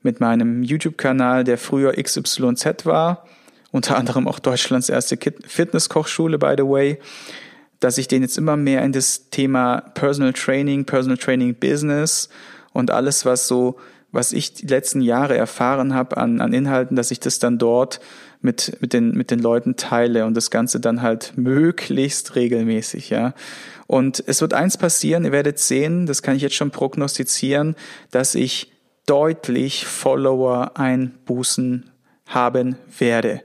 mit 0.00 0.20
meinem 0.20 0.62
YouTube-Kanal, 0.62 1.44
der 1.44 1.58
früher 1.58 1.92
XYZ 1.92 2.86
war, 2.86 3.26
unter 3.72 3.98
anderem 3.98 4.26
auch 4.26 4.38
Deutschlands 4.38 4.88
erste 4.88 5.18
Fitnesskochschule, 5.46 6.38
by 6.38 6.54
the 6.56 6.62
way, 6.62 6.98
dass 7.78 7.98
ich 7.98 8.08
den 8.08 8.22
jetzt 8.22 8.38
immer 8.38 8.56
mehr 8.56 8.82
in 8.84 8.92
das 8.92 9.28
Thema 9.28 9.82
Personal 9.92 10.32
Training, 10.32 10.86
Personal 10.86 11.18
Training 11.18 11.56
Business 11.56 12.30
und 12.72 12.90
alles, 12.90 13.26
was 13.26 13.46
so 13.46 13.78
was 14.12 14.32
ich 14.32 14.54
die 14.54 14.66
letzten 14.66 15.02
Jahre 15.02 15.36
erfahren 15.36 15.94
habe 15.94 16.16
an, 16.16 16.40
an 16.40 16.52
Inhalten, 16.52 16.96
dass 16.96 17.10
ich 17.10 17.20
das 17.20 17.38
dann 17.38 17.58
dort 17.58 18.00
mit, 18.40 18.78
mit, 18.80 18.92
den, 18.92 19.12
mit 19.12 19.30
den 19.30 19.38
Leuten 19.38 19.76
teile 19.76 20.24
und 20.24 20.34
das 20.34 20.50
Ganze 20.50 20.80
dann 20.80 21.02
halt 21.02 21.34
möglichst 21.36 22.34
regelmäßig, 22.34 23.10
ja. 23.10 23.34
Und 23.90 24.22
es 24.28 24.40
wird 24.40 24.54
eins 24.54 24.76
passieren, 24.76 25.24
ihr 25.24 25.32
werdet 25.32 25.58
sehen, 25.58 26.06
das 26.06 26.22
kann 26.22 26.36
ich 26.36 26.42
jetzt 26.42 26.54
schon 26.54 26.70
prognostizieren, 26.70 27.74
dass 28.12 28.36
ich 28.36 28.70
deutlich 29.06 29.84
Follower 29.84 30.76
einbußen 30.76 31.90
haben 32.24 32.76
werde. 32.96 33.42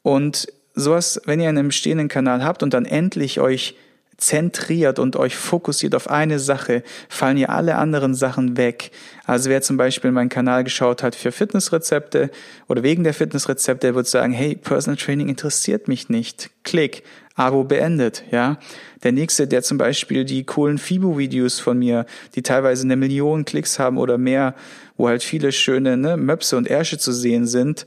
Und 0.00 0.48
sowas, 0.72 1.20
wenn 1.26 1.38
ihr 1.38 1.50
einen 1.50 1.66
bestehenden 1.66 2.08
Kanal 2.08 2.42
habt 2.42 2.62
und 2.62 2.72
dann 2.72 2.86
endlich 2.86 3.40
euch 3.40 3.76
zentriert 4.16 4.98
und 4.98 5.16
euch 5.16 5.36
fokussiert 5.36 5.94
auf 5.94 6.08
eine 6.08 6.38
Sache, 6.38 6.82
fallen 7.08 7.36
ja 7.36 7.48
alle 7.48 7.76
anderen 7.76 8.14
Sachen 8.14 8.56
weg. 8.56 8.90
Also 9.24 9.50
wer 9.50 9.62
zum 9.62 9.76
Beispiel 9.76 10.10
meinen 10.10 10.28
Kanal 10.28 10.64
geschaut 10.64 11.02
hat 11.02 11.14
für 11.14 11.32
Fitnessrezepte 11.32 12.30
oder 12.68 12.82
wegen 12.82 13.04
der 13.04 13.14
Fitnessrezepte, 13.14 13.88
der 13.88 13.94
wird 13.94 14.06
sagen, 14.06 14.32
hey, 14.32 14.54
Personal 14.54 14.96
Training 14.96 15.28
interessiert 15.28 15.88
mich 15.88 16.08
nicht. 16.08 16.50
Klick, 16.62 17.02
Abo 17.34 17.64
beendet, 17.64 18.24
ja. 18.30 18.58
Der 19.02 19.12
nächste, 19.12 19.48
der 19.48 19.62
zum 19.62 19.76
Beispiel 19.76 20.24
die 20.24 20.44
coolen 20.44 20.78
Fibo-Videos 20.78 21.58
von 21.58 21.78
mir, 21.78 22.06
die 22.36 22.42
teilweise 22.42 22.84
eine 22.84 22.96
Million 22.96 23.44
Klicks 23.44 23.78
haben 23.78 23.98
oder 23.98 24.18
mehr, 24.18 24.54
wo 24.96 25.08
halt 25.08 25.22
viele 25.22 25.50
schöne 25.50 25.96
ne, 25.96 26.16
Möpse 26.16 26.56
und 26.56 26.68
Ärsche 26.68 26.98
zu 26.98 27.12
sehen 27.12 27.46
sind, 27.46 27.86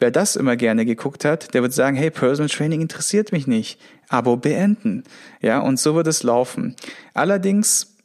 Wer 0.00 0.12
das 0.12 0.36
immer 0.36 0.54
gerne 0.54 0.84
geguckt 0.86 1.24
hat, 1.24 1.54
der 1.54 1.62
wird 1.62 1.72
sagen, 1.72 1.96
hey, 1.96 2.10
Personal 2.10 2.48
Training 2.48 2.80
interessiert 2.80 3.32
mich 3.32 3.48
nicht. 3.48 3.80
Abo 4.08 4.36
beenden. 4.36 5.04
Ja, 5.40 5.60
und 5.60 5.78
so 5.78 5.94
wird 5.94 6.06
es 6.06 6.22
laufen. 6.22 6.76
Allerdings 7.14 7.96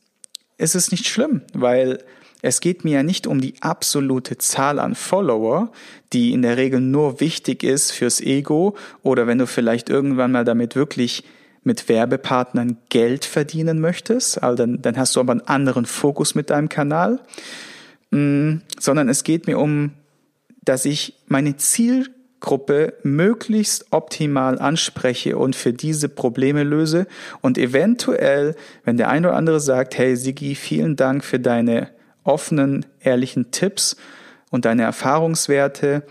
ist 0.58 0.76
es 0.76 0.92
nicht 0.92 1.08
schlimm, 1.08 1.42
weil 1.54 2.00
es 2.42 2.60
geht 2.60 2.84
mir 2.84 2.96
ja 2.96 3.04
nicht 3.04 3.26
um 3.26 3.40
die 3.40 3.56
absolute 3.62 4.38
Zahl 4.38 4.78
an 4.78 4.96
Follower, 4.96 5.72
die 6.12 6.34
in 6.34 6.42
der 6.42 6.58
Regel 6.58 6.82
nur 6.82 7.22
wichtig 7.22 7.64
ist 7.64 7.92
fürs 7.92 8.20
Ego 8.20 8.76
oder 9.02 9.28
wenn 9.28 9.38
du 9.38 9.48
vielleicht 9.48 9.90
irgendwann 9.90 10.34
mal 10.34 10.44
damit 10.44 10.76
wirklich 10.76 11.24
mit 11.64 11.88
Werbepartnern 11.88 12.78
Geld 12.90 13.24
verdienen 13.24 13.80
möchtest, 13.80 14.44
also 14.44 14.58
dann, 14.58 14.82
dann 14.82 14.98
hast 14.98 15.16
du 15.16 15.22
aber 15.22 15.32
einen 15.32 15.48
anderen 15.48 15.86
Fokus 15.86 16.36
mit 16.36 16.50
deinem 16.50 16.68
Kanal, 16.68 17.22
mm, 18.12 18.56
sondern 18.78 19.08
es 19.08 19.24
geht 19.24 19.48
mir 19.48 19.58
um, 19.58 19.94
dass 20.66 20.84
ich 20.84 21.16
meine 21.28 21.56
Ziel 21.56 22.10
Gruppe 22.44 22.94
möglichst 23.04 23.88
optimal 23.92 24.60
anspreche 24.60 25.38
und 25.38 25.56
für 25.56 25.72
diese 25.72 26.10
Probleme 26.10 26.64
löse 26.64 27.08
und 27.40 27.58
eventuell, 27.58 28.56
wenn 28.84 28.98
der 28.98 29.10
eine 29.10 29.30
oder 29.30 29.38
andere 29.38 29.60
sagt, 29.62 29.98
hey 29.98 30.18
Sigi, 30.18 30.54
vielen 30.54 30.98
Dank 30.98 31.24
für 31.24 31.40
deine 31.40 31.90
offenen, 32.26 32.86
ehrlichen 33.00 33.52
Tipps 33.52 33.96
und 34.52 34.66
deine 34.66 34.84
Erfahrungswerte, 34.84 36.04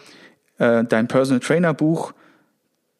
äh, 0.56 0.84
dein 0.84 1.06
Personal 1.06 1.40
Trainer 1.40 1.74
Buch, 1.74 2.14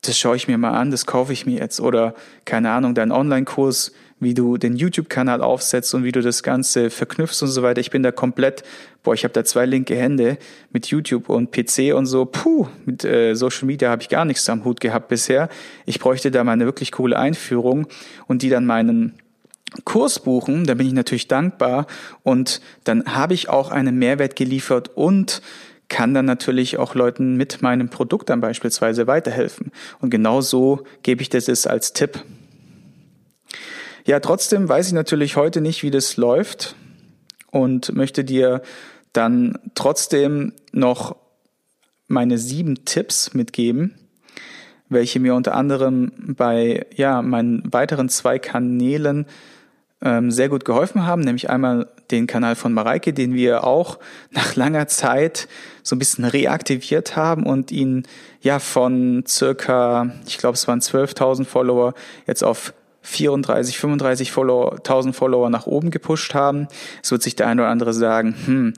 das 0.03 0.19
schaue 0.19 0.37
ich 0.37 0.47
mir 0.47 0.59
mal 0.59 0.77
an, 0.79 0.91
das 0.91 1.07
kaufe 1.07 1.33
ich 1.33 1.47
mir 1.47 1.59
jetzt 1.59 1.81
oder 1.81 2.15
keine 2.45 2.71
Ahnung, 2.71 2.95
dein 2.95 3.13
Online-Kurs 3.13 3.93
wie 4.23 4.35
du 4.35 4.57
den 4.57 4.77
YouTube-Kanal 4.77 5.43
aufsetzt 5.43 5.95
und 5.95 6.05
wie 6.05 6.13
du 6.13 6.23
das 6.23 6.43
Ganze 6.43 6.91
verknüpfst 6.91 7.43
und 7.43 7.49
so 7.49 7.63
weiter. 7.63 7.81
Ich 7.81 7.91
bin 7.91 8.03
da 8.03 8.13
komplett, 8.13 8.63
boah, 9.03 9.15
ich 9.15 9.25
habe 9.25 9.35
da 9.35 9.45
zwei 9.45 9.67
linke 9.67 9.97
Hände 9.97 10.39
mit 10.71 10.87
YouTube 10.87 11.29
und 11.29 11.51
PC 11.51 11.95
und 11.95 12.07
so. 12.07 12.25
Puh, 12.25 12.69
mit 12.85 13.05
äh, 13.05 13.35
Social 13.35 13.67
Media 13.67 13.91
habe 13.91 14.03
ich 14.03 14.09
gar 14.09 14.25
nichts 14.25 14.49
am 14.49 14.65
Hut 14.65 14.81
gehabt 14.81 15.09
bisher. 15.09 15.49
Ich 15.87 15.99
bräuchte 15.99 16.31
da 16.31 16.45
mal 16.45 16.53
eine 16.53 16.67
wirklich 16.67 16.93
coole 16.93 17.19
Einführung 17.19 17.87
und 18.29 18.43
die 18.43 18.49
dann 18.49 18.65
meinen 18.65 19.15
Kurs 19.85 20.19
buchen, 20.19 20.67
da 20.67 20.75
bin 20.75 20.87
ich 20.87 20.93
natürlich 20.93 21.29
dankbar 21.29 21.87
und 22.23 22.61
dann 22.85 23.05
habe 23.07 23.33
ich 23.33 23.49
auch 23.49 23.71
einen 23.71 23.97
Mehrwert 23.97 24.37
geliefert 24.37 24.91
und 24.95 25.41
kann 25.89 26.15
dann 26.15 26.27
natürlich 26.27 26.79
auch 26.79 26.95
Leuten 26.95 27.37
mit 27.37 27.63
meinem 27.63 27.89
Produkt 27.89 28.31
dann 28.31 28.41
beispielsweise 28.41 29.07
weiterhelfen. 29.07 29.73
Und 30.01 30.11
genau 30.11 30.41
so 30.41 30.85
gebe 31.03 31.23
ich 31.23 31.29
das 31.29 31.67
als 31.67 31.93
Tipp. 31.93 32.23
Ja, 34.05 34.19
trotzdem 34.19 34.69
weiß 34.69 34.89
ich 34.89 34.93
natürlich 34.93 35.37
heute 35.37 35.61
nicht, 35.61 35.83
wie 35.85 35.93
das 35.93 36.17
läuft 36.17 36.75
und 37.53 37.95
möchte 37.95 38.25
dir 38.25 38.63
dann 39.13 39.59
trotzdem 39.75 40.53
noch 40.73 41.17
meine 42.09 42.37
sieben 42.39 42.85
Tipps 42.85 43.33
mitgeben, 43.33 43.95
welche 44.89 45.21
mir 45.21 45.35
unter 45.35 45.55
anderem 45.55 46.13
bei 46.37 46.87
ja, 46.97 47.23
meinen 47.23 47.63
weiteren 47.73 48.09
zwei 48.09 48.39
Kanälen 48.41 49.27
ähm, 50.03 50.33
sehr 50.33 50.49
gut 50.49 50.65
geholfen 50.65 51.07
haben, 51.07 51.23
nämlich 51.23 51.49
einmal 51.49 51.89
den 52.11 52.27
Kanal 52.27 52.57
von 52.57 52.73
Mareike, 52.73 53.13
den 53.13 53.35
wir 53.35 53.63
auch 53.63 54.01
nach 54.31 54.57
langer 54.57 54.89
Zeit 54.89 55.47
so 55.85 55.95
ein 55.95 56.01
bisschen 56.01 56.25
reaktiviert 56.25 57.15
haben 57.15 57.47
und 57.47 57.71
ihn 57.71 58.03
ja 58.41 58.59
von 58.59 59.25
circa, 59.29 60.11
ich 60.27 60.39
glaube 60.39 60.55
es 60.55 60.67
waren 60.67 60.81
12.000 60.81 61.45
Follower, 61.45 61.95
jetzt 62.27 62.43
auf 62.43 62.75
34, 63.03 63.79
35 63.79 64.33
Follower, 64.33 64.77
1000 64.77 65.15
Follower 65.15 65.51
nach 65.51 65.67
oben 65.67 65.91
gepusht 65.91 66.35
haben. 66.35 66.69
Es 67.03 67.11
wird 67.11 67.23
sich 67.23 67.37
der 67.37 67.49
eine 67.49 67.63
oder 67.63 67.71
andere 67.71 67.93
sagen, 67.93 68.35
hm, 68.45 68.75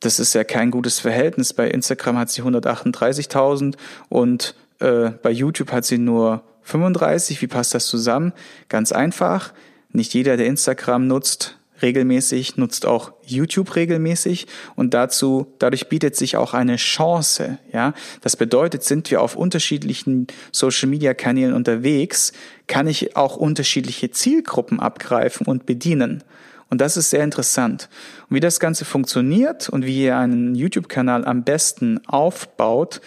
das 0.00 0.18
ist 0.18 0.34
ja 0.34 0.44
kein 0.44 0.70
gutes 0.70 0.98
Verhältnis. 0.98 1.52
Bei 1.52 1.68
Instagram 1.68 2.18
hat 2.18 2.30
sie 2.30 2.42
138.000 2.42 3.76
und 4.08 4.54
äh, 4.80 5.10
bei 5.22 5.30
YouTube 5.30 5.72
hat 5.72 5.84
sie 5.84 5.98
nur 5.98 6.42
35. 6.62 7.42
Wie 7.42 7.46
passt 7.46 7.74
das 7.74 7.86
zusammen? 7.86 8.32
Ganz 8.68 8.92
einfach. 8.92 9.52
Nicht 9.92 10.14
jeder, 10.14 10.36
der 10.36 10.46
Instagram 10.46 11.06
nutzt, 11.06 11.58
regelmäßig, 11.82 12.56
nutzt 12.56 12.86
auch 12.86 13.12
YouTube 13.24 13.74
regelmäßig 13.74 14.46
und 14.76 14.94
dazu, 14.94 15.46
dadurch 15.58 15.88
bietet 15.88 16.16
sich 16.16 16.36
auch 16.36 16.54
eine 16.54 16.76
Chance, 16.76 17.58
ja. 17.72 17.94
Das 18.20 18.36
bedeutet, 18.36 18.84
sind 18.84 19.10
wir 19.10 19.22
auf 19.22 19.36
unterschiedlichen 19.36 20.26
Social 20.52 20.88
Media 20.88 21.14
Kanälen 21.14 21.54
unterwegs, 21.54 22.32
kann 22.70 22.86
ich 22.86 23.16
auch 23.16 23.36
unterschiedliche 23.36 24.12
Zielgruppen 24.12 24.78
abgreifen 24.78 25.44
und 25.44 25.66
bedienen. 25.66 26.22
Und 26.68 26.80
das 26.80 26.96
ist 26.96 27.10
sehr 27.10 27.24
interessant. 27.24 27.88
Und 28.28 28.36
wie 28.36 28.40
das 28.40 28.60
Ganze 28.60 28.84
funktioniert 28.84 29.68
und 29.68 29.84
wie 29.84 30.04
ihr 30.04 30.16
einen 30.16 30.54
YouTube-Kanal 30.54 31.24
am 31.24 31.42
besten 31.42 32.00
aufbaut, 32.06 33.00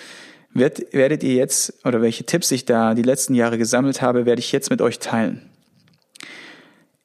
wird, 0.54 0.94
werdet 0.94 1.24
ihr 1.24 1.36
jetzt, 1.36 1.86
oder 1.86 2.02
welche 2.02 2.26
Tipps 2.26 2.52
ich 2.52 2.66
da 2.66 2.94
die 2.94 3.04
letzten 3.04 3.36
Jahre 3.36 3.58
gesammelt 3.58 4.02
habe, 4.02 4.26
werde 4.26 4.42
ich 4.42 4.52
jetzt 4.52 4.70
mit 4.70 4.82
euch 4.82 5.00
teilen. 5.00 5.50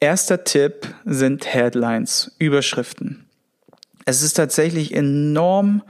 Erster 0.01 0.43
Tipp 0.43 0.93
sind 1.05 1.51
Headlines, 1.51 2.35
Überschriften. 2.39 3.25
Es 4.03 4.21
ist 4.21 4.33
tatsächlich 4.33 4.93
enorm, 4.93 5.81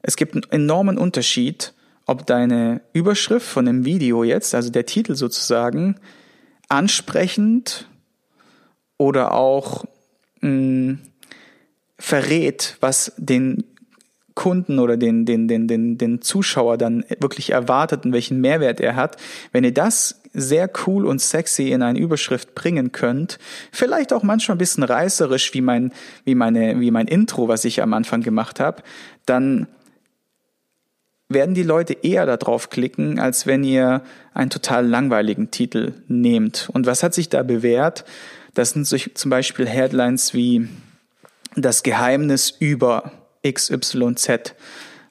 es 0.00 0.16
gibt 0.16 0.32
einen 0.34 0.50
enormen 0.50 0.96
Unterschied, 0.96 1.74
ob 2.06 2.26
deine 2.26 2.80
Überschrift 2.92 3.46
von 3.46 3.66
dem 3.66 3.84
Video 3.84 4.24
jetzt, 4.24 4.54
also 4.54 4.70
der 4.70 4.86
Titel 4.86 5.14
sozusagen, 5.14 5.96
ansprechend 6.68 7.86
oder 8.98 9.34
auch 9.34 9.84
mh, 10.40 10.48
hm, 10.48 10.98
verrät, 11.98 12.76
was 12.80 13.12
den 13.16 13.64
Kunden 14.34 14.78
oder 14.78 14.96
den, 14.96 15.26
den, 15.26 15.46
den, 15.46 15.68
den, 15.68 15.98
den 15.98 16.22
Zuschauer 16.22 16.78
dann 16.78 17.04
wirklich 17.20 17.50
erwartet 17.50 18.04
und 18.04 18.12
welchen 18.12 18.40
Mehrwert 18.40 18.80
er 18.80 18.96
hat. 18.96 19.16
Wenn 19.52 19.64
ihr 19.64 19.74
das 19.74 20.22
sehr 20.32 20.70
cool 20.86 21.06
und 21.06 21.20
sexy 21.20 21.70
in 21.70 21.82
eine 21.82 21.98
Überschrift 21.98 22.54
bringen 22.54 22.92
könnt. 22.92 23.38
Vielleicht 23.70 24.12
auch 24.12 24.22
manchmal 24.22 24.56
ein 24.56 24.58
bisschen 24.58 24.82
reißerisch 24.82 25.52
wie 25.54 25.60
mein, 25.60 25.92
wie 26.24 26.34
meine, 26.34 26.80
wie 26.80 26.90
mein 26.90 27.06
Intro, 27.06 27.48
was 27.48 27.64
ich 27.64 27.82
am 27.82 27.92
Anfang 27.92 28.22
gemacht 28.22 28.60
habe, 28.60 28.82
dann 29.26 29.66
werden 31.34 31.54
die 31.54 31.62
Leute 31.62 31.96
eher 32.02 32.26
darauf 32.26 32.70
klicken, 32.70 33.18
als 33.18 33.46
wenn 33.46 33.64
ihr 33.64 34.02
einen 34.34 34.50
total 34.50 34.86
langweiligen 34.86 35.50
Titel 35.50 35.94
nehmt. 36.08 36.68
Und 36.72 36.86
was 36.86 37.02
hat 37.02 37.14
sich 37.14 37.28
da 37.28 37.42
bewährt? 37.42 38.04
Das 38.54 38.70
sind 38.70 38.86
zum 38.86 39.30
Beispiel 39.30 39.66
Headlines 39.66 40.34
wie 40.34 40.68
das 41.56 41.82
Geheimnis 41.82 42.50
über 42.50 43.12
XYZ. 43.46 44.54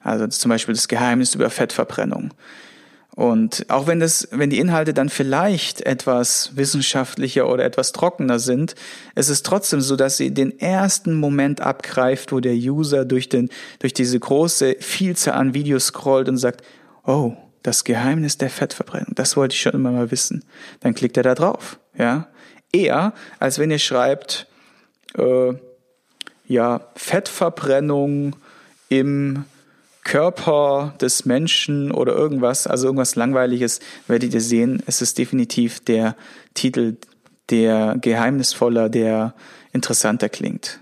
Also 0.03 0.27
zum 0.27 0.49
Beispiel 0.49 0.73
das 0.73 0.87
Geheimnis 0.87 1.35
über 1.35 1.49
Fettverbrennung. 1.49 2.33
Und 3.21 3.67
auch 3.69 3.85
wenn 3.85 3.99
das, 3.99 4.27
wenn 4.31 4.49
die 4.49 4.57
Inhalte 4.57 4.95
dann 4.95 5.07
vielleicht 5.07 5.81
etwas 5.81 6.55
wissenschaftlicher 6.55 7.47
oder 7.47 7.63
etwas 7.63 7.91
trockener 7.91 8.39
sind, 8.39 8.73
es 9.13 9.29
ist 9.29 9.45
trotzdem 9.45 9.79
so, 9.79 9.95
dass 9.95 10.17
sie 10.17 10.33
den 10.33 10.57
ersten 10.59 11.13
Moment 11.13 11.61
abgreift, 11.61 12.31
wo 12.31 12.39
der 12.39 12.55
User 12.55 13.05
durch 13.05 13.29
den, 13.29 13.49
durch 13.77 13.93
diese 13.93 14.19
große 14.19 14.77
Vielzahl 14.79 15.35
an 15.35 15.53
Videos 15.53 15.85
scrollt 15.85 16.29
und 16.29 16.37
sagt, 16.37 16.65
oh, 17.05 17.33
das 17.61 17.83
Geheimnis 17.83 18.39
der 18.39 18.49
Fettverbrennung, 18.49 19.13
das 19.13 19.37
wollte 19.37 19.53
ich 19.53 19.61
schon 19.61 19.73
immer 19.73 19.91
mal 19.91 20.09
wissen. 20.09 20.43
Dann 20.79 20.95
klickt 20.95 21.15
er 21.15 21.21
da 21.21 21.35
drauf, 21.35 21.77
ja. 21.95 22.27
Eher, 22.73 23.13
als 23.37 23.59
wenn 23.59 23.69
ihr 23.69 23.77
schreibt, 23.77 24.47
äh, 25.15 25.53
ja, 26.47 26.87
Fettverbrennung 26.95 28.35
im 28.89 29.45
Körper 30.03 30.95
des 30.99 31.25
Menschen 31.25 31.91
oder 31.91 32.13
irgendwas, 32.13 32.67
also 32.67 32.87
irgendwas 32.87 33.15
Langweiliges, 33.15 33.79
werdet 34.07 34.33
ihr 34.33 34.41
sehen, 34.41 34.81
es 34.87 35.01
ist 35.01 35.17
definitiv 35.17 35.79
der 35.79 36.15
Titel, 36.53 36.97
der 37.49 37.97
geheimnisvoller, 37.99 38.89
der 38.89 39.35
interessanter 39.73 40.29
klingt. 40.29 40.79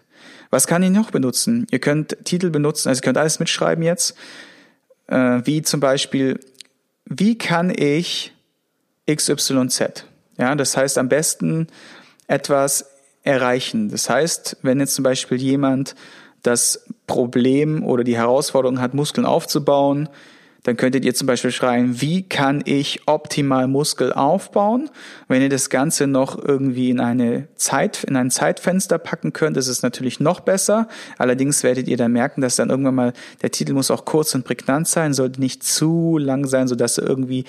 Was 0.50 0.68
kann 0.68 0.84
ich 0.84 0.90
noch 0.90 1.12
benutzen? 1.12 1.68
Ihr 1.70 1.80
könnt 1.80 2.18
Titel 2.24 2.50
benutzen, 2.50 2.90
also 2.90 3.00
ihr 3.00 3.04
könnt 3.04 3.18
alles 3.18 3.40
mitschreiben 3.40 3.84
jetzt, 3.84 4.16
äh, 5.08 5.42
wie 5.44 5.62
zum 5.62 5.80
Beispiel 5.80 6.40
wie 7.10 7.38
kann 7.38 7.74
ich 7.76 8.34
XYZ? 9.12 10.06
Ja, 10.38 10.56
das 10.56 10.78
heißt 10.78 10.98
am 11.00 11.10
besten 11.10 11.68
etwas 12.28 12.86
erreichen. 13.24 13.90
Das 13.90 14.10
heißt, 14.10 14.58
wenn 14.62 14.80
jetzt 14.80 14.94
zum 14.94 15.04
Beispiel 15.04 15.42
jemand 15.42 15.96
das 16.44 16.86
Problem 17.10 17.84
oder 17.84 18.06
die 18.06 18.16
Herausforderung 18.16 18.80
hat, 18.80 18.94
Muskeln 18.94 19.26
aufzubauen, 19.26 20.08
dann 20.64 20.78
könntet 20.78 21.06
ihr 21.06 21.16
zum 21.16 21.26
Beispiel 21.26 21.52
schreiben, 21.52 22.02
wie 22.02 22.22
kann 22.22 22.62
ich 22.66 23.02
optimal 23.08 23.68
Muskel 23.68 24.14
aufbauen? 24.14 24.90
Wenn 25.28 25.42
ihr 25.42 25.50
das 25.50 25.70
Ganze 25.70 26.06
noch 26.06 26.38
irgendwie 26.38 26.90
in 26.90 27.00
eine 27.00 27.48
Zeit, 27.56 28.04
in 28.04 28.16
ein 28.16 28.30
Zeitfenster 28.30 29.00
packen 29.00 29.34
könnt, 29.34 29.58
ist 29.58 29.68
es 29.68 29.82
natürlich 29.82 30.20
noch 30.20 30.42
besser. 30.42 30.88
Allerdings 31.18 31.64
werdet 31.64 31.88
ihr 31.88 31.98
dann 31.98 32.12
merken, 32.12 32.42
dass 32.42 32.58
dann 32.58 32.70
irgendwann 32.70 32.96
mal 32.96 33.14
der 33.42 33.52
Titel 33.52 33.74
muss 33.74 33.90
auch 33.90 34.06
kurz 34.06 34.36
und 34.36 34.46
prägnant 34.46 34.88
sein, 34.88 35.14
sollte 35.14 35.40
nicht 35.40 35.64
zu 35.64 36.18
lang 36.18 36.46
sein, 36.46 36.68
sodass 36.68 36.98
er 36.98 37.08
irgendwie 37.08 37.46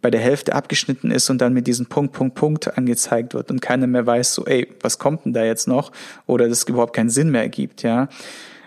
bei 0.00 0.10
der 0.10 0.20
Hälfte 0.20 0.54
abgeschnitten 0.54 1.10
ist 1.10 1.30
und 1.30 1.38
dann 1.40 1.52
mit 1.54 1.66
diesem 1.66 1.86
Punkt, 1.86 2.12
Punkt, 2.12 2.34
Punkt 2.34 2.78
angezeigt 2.78 3.34
wird 3.34 3.50
und 3.50 3.60
keiner 3.60 3.86
mehr 3.86 4.06
weiß, 4.06 4.34
so, 4.34 4.44
ey, 4.44 4.68
was 4.80 4.98
kommt 4.98 5.24
denn 5.24 5.32
da 5.32 5.44
jetzt 5.44 5.66
noch? 5.66 5.92
Oder 6.26 6.48
das 6.48 6.64
überhaupt 6.64 6.94
keinen 6.94 7.10
Sinn 7.10 7.30
mehr 7.30 7.42
ergibt, 7.42 7.82
ja. 7.82 8.08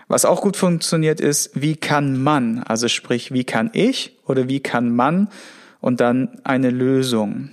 Was 0.08 0.24
auch 0.24 0.40
gut 0.40 0.56
funktioniert 0.56 1.20
ist, 1.20 1.50
wie 1.54 1.76
kann 1.76 2.20
man, 2.20 2.62
also 2.62 2.88
sprich, 2.88 3.32
wie 3.32 3.44
kann 3.44 3.70
ich 3.74 4.18
oder 4.26 4.48
wie 4.48 4.60
kann 4.60 4.94
man 4.94 5.28
und 5.80 6.00
dann 6.00 6.40
eine 6.44 6.70
Lösung. 6.70 7.50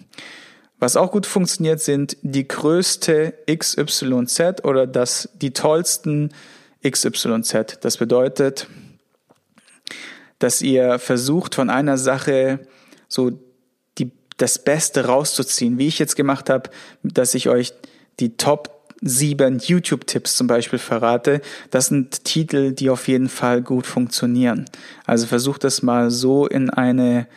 Was 0.79 0.95
auch 0.95 1.11
gut 1.11 1.25
funktioniert, 1.25 1.81
sind 1.81 2.17
die 2.21 2.47
größte 2.47 3.33
XYZ 3.49 4.63
oder 4.63 4.87
das, 4.87 5.29
die 5.35 5.51
tollsten 5.51 6.31
XYZ. 6.87 7.79
Das 7.81 7.97
bedeutet, 7.97 8.67
dass 10.39 10.61
ihr 10.61 10.99
versucht, 10.99 11.55
von 11.55 11.69
einer 11.69 11.97
Sache 11.97 12.59
so 13.07 13.31
die, 13.97 14.11
das 14.37 14.63
Beste 14.63 15.05
rauszuziehen. 15.05 15.77
Wie 15.77 15.87
ich 15.87 15.99
jetzt 15.99 16.15
gemacht 16.15 16.49
habe, 16.49 16.69
dass 17.03 17.35
ich 17.35 17.49
euch 17.49 17.73
die 18.19 18.37
Top 18.37 18.74
sieben 19.07 19.59
YouTube-Tipps 19.59 20.35
zum 20.35 20.47
Beispiel 20.47 20.79
verrate, 20.79 21.41
das 21.69 21.87
sind 21.87 22.25
Titel, 22.25 22.71
die 22.71 22.89
auf 22.89 23.07
jeden 23.07 23.29
Fall 23.29 23.61
gut 23.61 23.85
funktionieren. 23.85 24.65
Also 25.05 25.27
versucht 25.27 25.63
das 25.63 25.83
mal 25.83 26.09
so 26.09 26.47
in 26.47 26.71
eine, 26.71 27.27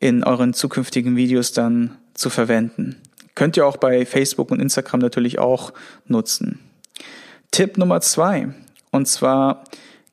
in 0.00 0.24
euren 0.24 0.54
zukünftigen 0.54 1.14
Videos 1.14 1.52
dann 1.52 1.98
zu 2.14 2.30
verwenden. 2.30 2.96
Könnt 3.34 3.58
ihr 3.58 3.66
auch 3.66 3.76
bei 3.76 4.06
Facebook 4.06 4.50
und 4.50 4.60
Instagram 4.60 5.00
natürlich 5.00 5.38
auch 5.38 5.74
nutzen. 6.06 6.60
Tipp 7.50 7.76
Nummer 7.76 8.00
zwei, 8.00 8.48
und 8.90 9.06
zwar 9.06 9.64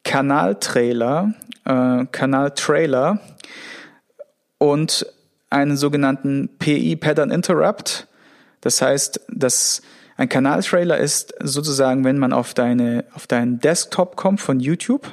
Kanaltrailer, 0.03 1.33
äh, 1.63 2.05
Kanaltrailer 2.11 3.21
und 4.57 5.05
einen 5.49 5.77
sogenannten 5.77 6.49
PI 6.59 6.97
Pattern 6.97 7.31
Interrupt. 7.31 8.07
Das 8.59 8.81
heißt, 8.81 9.21
dass 9.29 9.81
ein 10.19 10.27
Kanaltrailer 10.27 10.97
ist 10.97 11.33
sozusagen, 11.41 12.03
wenn 12.03 12.17
man 12.17 12.33
auf 12.33 12.53
deine, 12.53 13.05
auf 13.13 13.25
deinen 13.25 13.61
Desktop 13.61 14.17
kommt 14.17 14.41
von 14.41 14.59
YouTube 14.59 15.07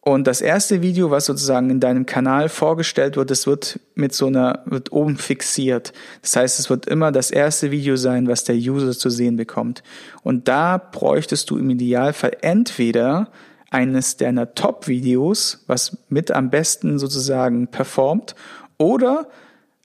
und 0.00 0.26
das 0.26 0.40
erste 0.40 0.82
Video, 0.82 1.12
was 1.12 1.26
sozusagen 1.26 1.70
in 1.70 1.78
deinem 1.78 2.04
Kanal 2.04 2.48
vorgestellt 2.48 3.16
wird, 3.16 3.30
das 3.30 3.46
wird 3.46 3.78
mit 3.94 4.12
so 4.12 4.26
einer, 4.26 4.64
wird 4.64 4.90
oben 4.90 5.16
fixiert. 5.16 5.92
Das 6.20 6.34
heißt, 6.34 6.58
es 6.58 6.68
wird 6.68 6.86
immer 6.86 7.12
das 7.12 7.30
erste 7.30 7.70
Video 7.70 7.94
sein, 7.94 8.26
was 8.26 8.42
der 8.42 8.56
User 8.56 8.90
zu 8.90 9.08
sehen 9.08 9.36
bekommt. 9.36 9.84
Und 10.24 10.48
da 10.48 10.76
bräuchtest 10.76 11.48
du 11.48 11.56
im 11.56 11.70
Idealfall 11.70 12.36
entweder 12.40 13.28
eines 13.70 14.16
deiner 14.16 14.56
Top-Videos, 14.56 15.62
was 15.68 15.96
mit 16.08 16.32
am 16.32 16.50
besten 16.50 16.98
sozusagen 16.98 17.68
performt, 17.68 18.34
oder 18.78 19.28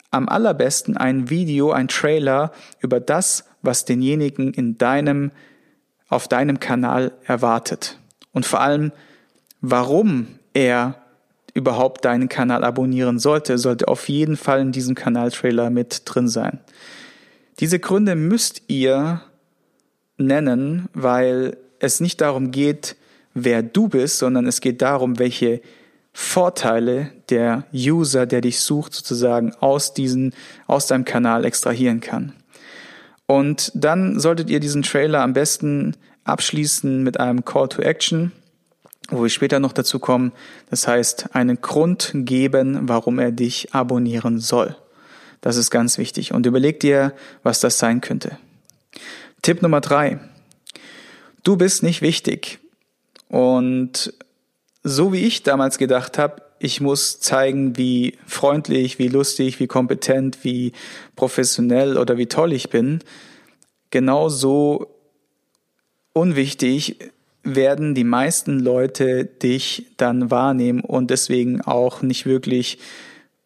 am 0.10 0.28
allerbesten 0.28 0.98
ein 0.98 1.30
Video, 1.30 1.72
ein 1.72 1.88
Trailer 1.88 2.52
über 2.82 3.00
das, 3.00 3.46
was 3.62 3.86
denjenigen 3.86 4.54
in 4.54 4.78
deinem, 4.78 5.32
auf 6.08 6.28
deinem 6.28 6.60
Kanal 6.60 7.12
erwartet. 7.26 8.00
Und 8.32 8.46
vor 8.46 8.62
allem, 8.62 8.92
warum 9.62 10.28
er 10.54 10.96
überhaupt 11.54 12.06
deinen 12.06 12.30
Kanal 12.30 12.64
abonnieren 12.64 13.20
sollte, 13.20 13.58
sollte 13.58 13.88
auf 13.88 14.08
jeden 14.10 14.38
Fall 14.38 14.62
in 14.62 14.72
diesem 14.72 14.96
Kanaltrailer 14.96 15.70
mit 15.70 16.04
drin 16.06 16.28
sein. 16.28 16.60
Diese 17.60 17.80
Gründe 17.80 18.16
müsst 18.16 18.64
ihr 18.68 19.22
nennen, 20.18 20.88
weil 20.94 21.58
es 21.80 22.00
nicht 22.00 22.22
darum 22.22 22.52
geht, 22.52 22.96
wer 23.34 23.64
du 23.64 23.90
bist, 23.90 24.20
sondern 24.20 24.48
es 24.48 24.62
geht 24.62 24.82
darum, 24.82 25.20
welche 25.20 25.62
Vorteile 26.14 27.12
der 27.30 27.66
User, 27.74 28.26
der 28.26 28.42
dich 28.42 28.60
sucht, 28.60 28.94
sozusagen 28.94 29.54
aus 29.60 29.94
diesen, 29.94 30.34
aus 30.68 30.88
deinem 30.88 31.06
Kanal 31.06 31.46
extrahieren 31.46 32.00
kann. 32.00 32.34
Und 33.30 33.72
dann 33.76 34.20
solltet 34.20 34.50
ihr 34.50 34.60
diesen 34.60 34.82
Trailer 34.82 35.22
am 35.22 35.34
besten 35.34 35.96
abschließen 36.24 37.04
mit 37.04 37.20
einem 37.20 37.46
Call 37.46 37.70
to 37.70 37.80
Action, 37.80 38.32
wo 39.10 39.22
wir 39.22 39.30
später 39.30 39.60
noch 39.60 39.72
dazu 39.72 40.00
kommen. 40.00 40.32
Das 40.72 40.88
heißt, 40.88 41.36
einen 41.36 41.62
Grund 41.62 42.12
geben, 42.16 42.90
warum 42.90 43.20
er 43.20 43.32
dich 43.32 43.72
abonnieren 43.72 44.40
soll. 44.40 44.76
Das 45.42 45.58
ist 45.58 45.70
ganz 45.70 46.00
wichtig. 46.00 46.34
Und 46.34 46.48
überleg 46.48 46.80
dir, 46.80 47.14
was 47.44 47.60
das 47.60 47.78
sein 47.78 48.02
könnte. 48.02 48.40
Tipp 49.44 49.62
Nummer 49.62 49.80
drei. 49.80 50.20
Du 51.44 51.56
bist 51.56 51.84
nicht 51.84 52.02
wichtig. 52.02 52.58
Und 53.28 54.12
so 54.84 55.14
wie 55.14 55.24
ich 55.24 55.44
damals 55.44 55.78
gedacht 55.78 56.18
habe, 56.18 56.42
ich 56.60 56.82
muss 56.82 57.20
zeigen, 57.20 57.78
wie 57.78 58.18
freundlich, 58.26 59.00
wie 59.00 59.08
lustig, 59.08 59.60
wie 59.60 59.68
kompetent, 59.68 60.44
wie 60.44 60.74
professionell 61.16 61.98
oder 61.98 62.18
wie 62.18 62.28
toll 62.28 62.54
ich 62.54 62.70
bin. 62.70 63.00
Genauso 63.90 64.88
unwichtig 66.14 66.98
werden 67.44 67.96
die 67.96 68.04
meisten 68.04 68.60
Leute 68.60 69.26
dich 69.26 69.88
dann 69.98 70.30
wahrnehmen 70.30 70.82
und 70.82 71.10
deswegen 71.10 71.62
auch 71.62 72.02
nicht 72.02 72.26
wirklich 72.26 72.80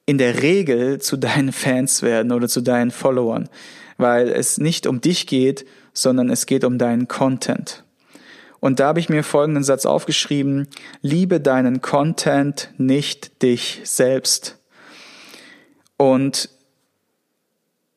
in 0.05 0.17
der 0.17 0.41
Regel 0.41 0.99
zu 0.99 1.15
deinen 1.15 1.51
Fans 1.51 2.01
werden 2.01 2.31
oder 2.31 2.47
zu 2.47 2.61
deinen 2.61 2.91
Followern, 2.91 3.47
weil 3.97 4.29
es 4.29 4.57
nicht 4.57 4.87
um 4.87 4.99
dich 4.99 5.27
geht, 5.27 5.65
sondern 5.93 6.29
es 6.29 6.45
geht 6.45 6.63
um 6.63 6.77
deinen 6.77 7.07
Content. 7.07 7.82
Und 8.63 8.79
da 8.79 8.87
habe 8.87 9.01
ich 9.01 9.09
mir 9.09 9.25
folgenden 9.25 9.65
Satz 9.65 9.85
aufgeschrieben, 9.85 10.69
liebe 11.01 11.41
deinen 11.41 11.81
Content, 11.81 12.69
nicht 12.77 13.43
dich 13.43 13.81
selbst. 13.83 14.57
Und 15.97 16.47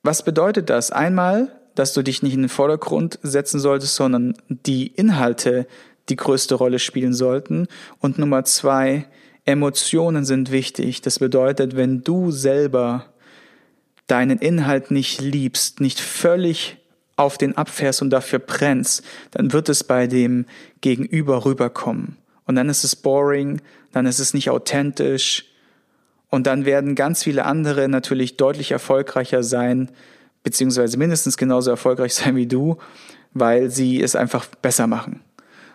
was 0.03 0.25
bedeutet 0.25 0.69
das? 0.69 0.91
Einmal, 0.91 1.53
dass 1.77 1.93
du 1.93 2.03
dich 2.03 2.25
nicht 2.25 2.35
in 2.35 2.43
den 2.43 2.49
Vordergrund 2.49 3.21
setzen 3.23 3.61
solltest, 3.61 3.95
sondern 3.95 4.35
die 4.49 4.89
Inhalte 4.89 5.69
die 6.09 6.17
größte 6.17 6.57
Rolle 6.57 6.81
spielen 6.81 7.15
sollten. 7.15 7.69
Und 8.01 8.19
Nummer 8.19 8.43
zwei, 8.43 9.07
Emotionen 9.45 10.25
sind 10.25 10.51
wichtig. 10.51 11.01
Das 11.01 11.21
bedeutet, 11.21 11.77
wenn 11.77 12.03
du 12.03 12.33
selber 12.33 13.07
deinen 14.09 14.41
Inhalt 14.41 14.91
nicht 14.91 15.21
liebst, 15.21 15.81
nicht 15.81 16.01
völlig 16.01 16.79
auf 17.17 17.39
den 17.39 17.57
abfährst 17.57 18.03
und 18.03 18.11
dafür 18.11 18.39
brennst, 18.39 19.03
dann 19.31 19.53
wird 19.53 19.69
es 19.69 19.85
bei 19.85 20.07
dem 20.07 20.47
Gegenüber 20.81 21.45
rüberkommen. 21.45 22.17
Und 22.45 22.55
dann 22.55 22.69
ist 22.69 22.85
es 22.85 22.95
boring, 22.95 23.61
dann 23.93 24.07
ist 24.07 24.19
es 24.19 24.35
nicht 24.35 24.51
authentisch 24.51 25.47
und 26.31 26.47
dann 26.47 26.65
werden 26.65 26.95
ganz 26.95 27.23
viele 27.23 27.45
andere 27.45 27.89
natürlich 27.89 28.37
deutlich 28.37 28.73
erfolgreicher 28.73 29.43
sein, 29.43 29.91
beziehungsweise 30.43 30.99
mindestens 30.99 31.37
genauso 31.37 31.71
erfolgreich 31.71 32.15
sein 32.15 32.37
wie 32.37 32.47
du, 32.47 32.77
weil 33.33 33.71
sie 33.71 34.03
es 34.03 34.15
einfach 34.15 34.47
besser 34.47 34.87
machen. 34.87 35.21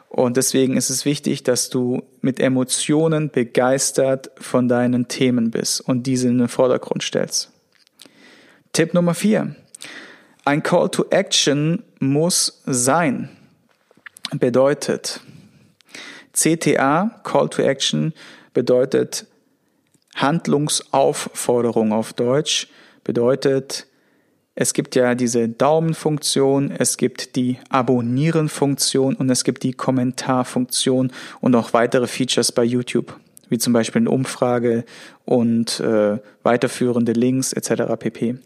Und 0.08 0.36
deswegen 0.36 0.75
ist 0.75 0.89
es 0.89 1.06
wichtig, 1.06 1.43
dass 1.43 1.69
du 1.69 2.04
mit 2.19 2.39
Emotionen 2.41 3.30
begeistert 3.30 4.30
von 4.38 4.67
deinen 4.67 5.08
Themen 5.08 5.51
bist 5.51 5.80
und 5.80 6.06
diese 6.06 6.27
in 6.27 6.38
den 6.38 6.49
Vordergrund 6.49 7.01
stellst. 7.01 7.51
Tipp 8.73 8.93
Nummer 8.93 9.13
vier. 9.13 9.56
Ein 10.43 10.63
Call 10.63 10.89
to 10.89 11.06
Action 11.12 11.84
muss 11.99 12.63
sein. 12.65 13.30
Bedeutet, 14.34 15.21
CTA, 16.34 17.19
Call 17.23 17.49
to 17.49 17.62
Action, 17.62 18.13
bedeutet 18.54 19.27
Handlungsaufforderung 20.15 21.93
auf 21.93 22.13
Deutsch, 22.13 22.67
bedeutet, 23.04 23.86
es 24.56 24.73
gibt 24.73 24.95
ja 24.95 25.13
diese 25.15 25.47
Daumenfunktion, 25.47 26.71
es 26.71 26.97
gibt 26.97 27.36
die 27.36 27.58
Abonnieren-Funktion 27.69 29.15
und 29.15 29.30
es 29.30 29.43
gibt 29.43 29.62
die 29.62 29.73
Kommentarfunktion 29.73 31.12
und 31.39 31.56
auch 31.56 31.73
weitere 31.73 32.08
Features 32.08 32.51
bei 32.51 32.63
YouTube, 32.63 33.15
wie 33.49 33.60
zum 33.60 33.73
Beispiel 33.73 34.01
eine 34.01 34.10
Umfrage 34.10 34.86
und 35.23 35.80
äh, 35.80 36.17
weiterführende 36.41 37.13
Links 37.13 37.54
etc. 37.54 37.93
pp. 37.99 38.39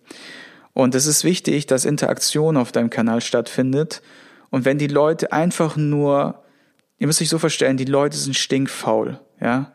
Und 0.76 0.94
es 0.94 1.06
ist 1.06 1.24
wichtig, 1.24 1.68
dass 1.68 1.86
Interaktion 1.86 2.58
auf 2.58 2.74
deinem 2.74 2.90
Kanal 2.90 3.22
stattfindet. 3.22 4.02
Und 4.50 4.66
wenn 4.66 4.78
die 4.78 4.88
Leute 4.88 5.32
einfach 5.32 5.78
nur, 5.78 6.44
ihr 7.00 7.08
müsst 7.08 7.22
euch 7.22 7.30
so 7.30 7.40
vorstellen, 7.40 7.78
die 7.78 7.86
Leute 7.86 8.18
sind 8.18 8.36
stinkfaul, 8.36 9.20
ja. 9.40 9.72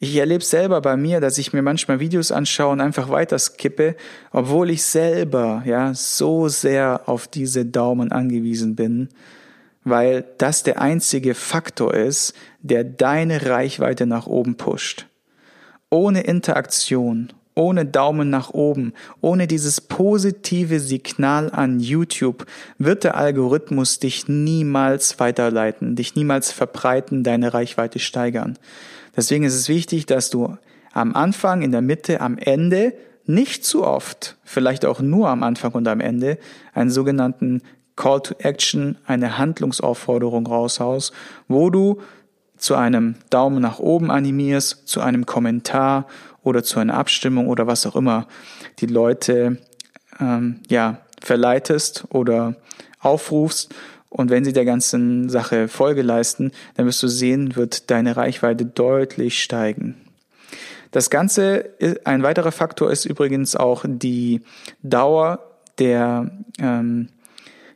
Ich 0.00 0.16
erlebe 0.16 0.42
selber 0.42 0.80
bei 0.80 0.96
mir, 0.96 1.20
dass 1.20 1.38
ich 1.38 1.52
mir 1.52 1.62
manchmal 1.62 2.00
Videos 2.00 2.32
anschaue 2.32 2.72
und 2.72 2.80
einfach 2.80 3.08
weiter 3.08 3.38
skippe, 3.38 3.94
obwohl 4.32 4.70
ich 4.70 4.82
selber 4.82 5.62
ja 5.64 5.94
so 5.94 6.48
sehr 6.48 7.02
auf 7.06 7.28
diese 7.28 7.64
Daumen 7.64 8.10
angewiesen 8.10 8.74
bin, 8.74 9.10
weil 9.84 10.24
das 10.38 10.64
der 10.64 10.80
einzige 10.80 11.36
Faktor 11.36 11.94
ist, 11.94 12.34
der 12.62 12.82
deine 12.82 13.46
Reichweite 13.46 14.06
nach 14.06 14.26
oben 14.26 14.56
pusht. 14.56 15.06
Ohne 15.88 16.22
Interaktion, 16.22 17.32
ohne 17.54 17.84
Daumen 17.84 18.30
nach 18.30 18.50
oben, 18.50 18.92
ohne 19.20 19.46
dieses 19.46 19.80
positive 19.80 20.80
Signal 20.80 21.50
an 21.50 21.80
YouTube 21.80 22.46
wird 22.78 23.04
der 23.04 23.16
Algorithmus 23.16 23.98
dich 23.98 24.28
niemals 24.28 25.20
weiterleiten, 25.20 25.96
dich 25.96 26.14
niemals 26.14 26.50
verbreiten, 26.50 27.24
deine 27.24 27.52
Reichweite 27.52 27.98
steigern. 27.98 28.58
Deswegen 29.16 29.44
ist 29.44 29.54
es 29.54 29.68
wichtig, 29.68 30.06
dass 30.06 30.30
du 30.30 30.56
am 30.92 31.14
Anfang, 31.14 31.62
in 31.62 31.72
der 31.72 31.82
Mitte, 31.82 32.20
am 32.20 32.38
Ende 32.38 32.94
nicht 33.26 33.64
zu 33.64 33.84
oft, 33.84 34.36
vielleicht 34.44 34.84
auch 34.84 35.00
nur 35.00 35.28
am 35.28 35.42
Anfang 35.42 35.72
und 35.72 35.86
am 35.88 36.00
Ende, 36.00 36.38
einen 36.74 36.90
sogenannten 36.90 37.62
Call 37.96 38.20
to 38.20 38.34
Action, 38.38 38.96
eine 39.06 39.38
Handlungsaufforderung 39.38 40.46
raushaust, 40.46 41.12
wo 41.48 41.70
du 41.70 42.00
zu 42.56 42.74
einem 42.74 43.16
Daumen 43.30 43.60
nach 43.60 43.78
oben 43.80 44.10
animierst, 44.10 44.86
zu 44.86 45.00
einem 45.00 45.26
Kommentar 45.26 46.06
oder 46.42 46.62
zu 46.62 46.78
einer 46.78 46.94
Abstimmung 46.94 47.48
oder 47.48 47.66
was 47.66 47.86
auch 47.86 47.96
immer 47.96 48.26
die 48.78 48.86
Leute 48.86 49.58
ähm, 50.20 50.60
ja 50.68 50.98
verleitest 51.20 52.04
oder 52.10 52.56
aufrufst 53.00 53.74
und 54.12 54.28
wenn 54.28 54.44
sie 54.44 54.52
der 54.52 54.66
ganzen 54.66 55.30
Sache 55.30 55.68
Folge 55.68 56.02
leisten, 56.02 56.52
dann 56.74 56.84
wirst 56.84 57.02
du 57.02 57.08
sehen, 57.08 57.56
wird 57.56 57.90
deine 57.90 58.14
Reichweite 58.14 58.66
deutlich 58.66 59.42
steigen. 59.42 59.96
Das 60.90 61.08
Ganze, 61.08 61.70
ein 62.04 62.22
weiterer 62.22 62.52
Faktor 62.52 62.90
ist 62.90 63.06
übrigens 63.06 63.56
auch 63.56 63.86
die 63.88 64.42
Dauer 64.82 65.38
der 65.78 66.30
ähm, 66.58 67.08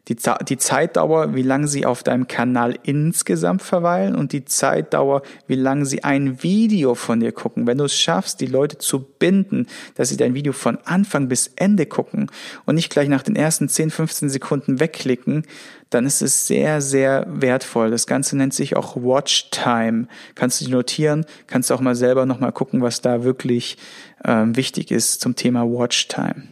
die, 0.09 0.17
die 0.49 0.57
Zeitdauer, 0.57 1.35
wie 1.35 1.43
lange 1.43 1.67
sie 1.67 1.85
auf 1.85 2.05
deinem 2.05 2.29
Kanal 2.29 2.79
insgesamt 2.85 3.63
verweilen 3.63 4.15
und 4.15 4.33
die 4.33 4.45
Zeitdauer, 4.45 5.23
wie 5.49 5.57
lange 5.57 5.85
sie 5.85 6.05
ein 6.05 6.45
Video 6.45 6.95
von 6.95 7.19
dir 7.19 7.33
gucken. 7.33 7.67
Wenn 7.67 7.79
du 7.79 7.85
es 7.85 7.99
schaffst, 7.99 8.41
die 8.41 8.47
Leute 8.47 8.79
zu 8.79 9.01
binden, 9.01 9.67
dass 9.97 10.11
sie 10.11 10.17
dein 10.17 10.35
Video 10.35 10.53
von 10.53 10.79
Anfang 10.85 11.29
bis 11.29 11.49
Ende 11.57 11.87
gucken 11.87 12.31
und 12.67 12.77
nicht 12.77 12.91
gleich 12.91 13.09
nach 13.09 13.23
den 13.23 13.35
ersten 13.35 13.69
10, 13.69 13.91
15 13.91 14.29
Sekunden 14.29 14.79
wegklicken, 14.79 15.45
dann 15.91 16.07
ist 16.07 16.23
es 16.23 16.47
sehr, 16.47 16.81
sehr 16.81 17.27
wertvoll. 17.29 17.91
Das 17.91 18.07
Ganze 18.07 18.37
nennt 18.37 18.55
sich 18.55 18.77
auch 18.77 18.97
Watch 18.97 19.51
Time. 19.51 20.07
Kannst 20.37 20.61
du 20.61 20.71
notieren, 20.71 21.27
kannst 21.49 21.71
du 21.71 21.75
auch 21.75 21.81
mal 21.81 21.97
selber 21.97 22.27
nochmal 22.27 22.53
gucken, 22.53 22.81
was 22.81 23.01
da 23.01 23.25
wirklich 23.25 23.77
ähm, 24.25 24.57
wichtig 24.57 24.93
ist 24.93 25.21
zum 25.21 25.35
Thema 25.35 25.65
Watch 25.65 26.07
Time. 26.07 26.45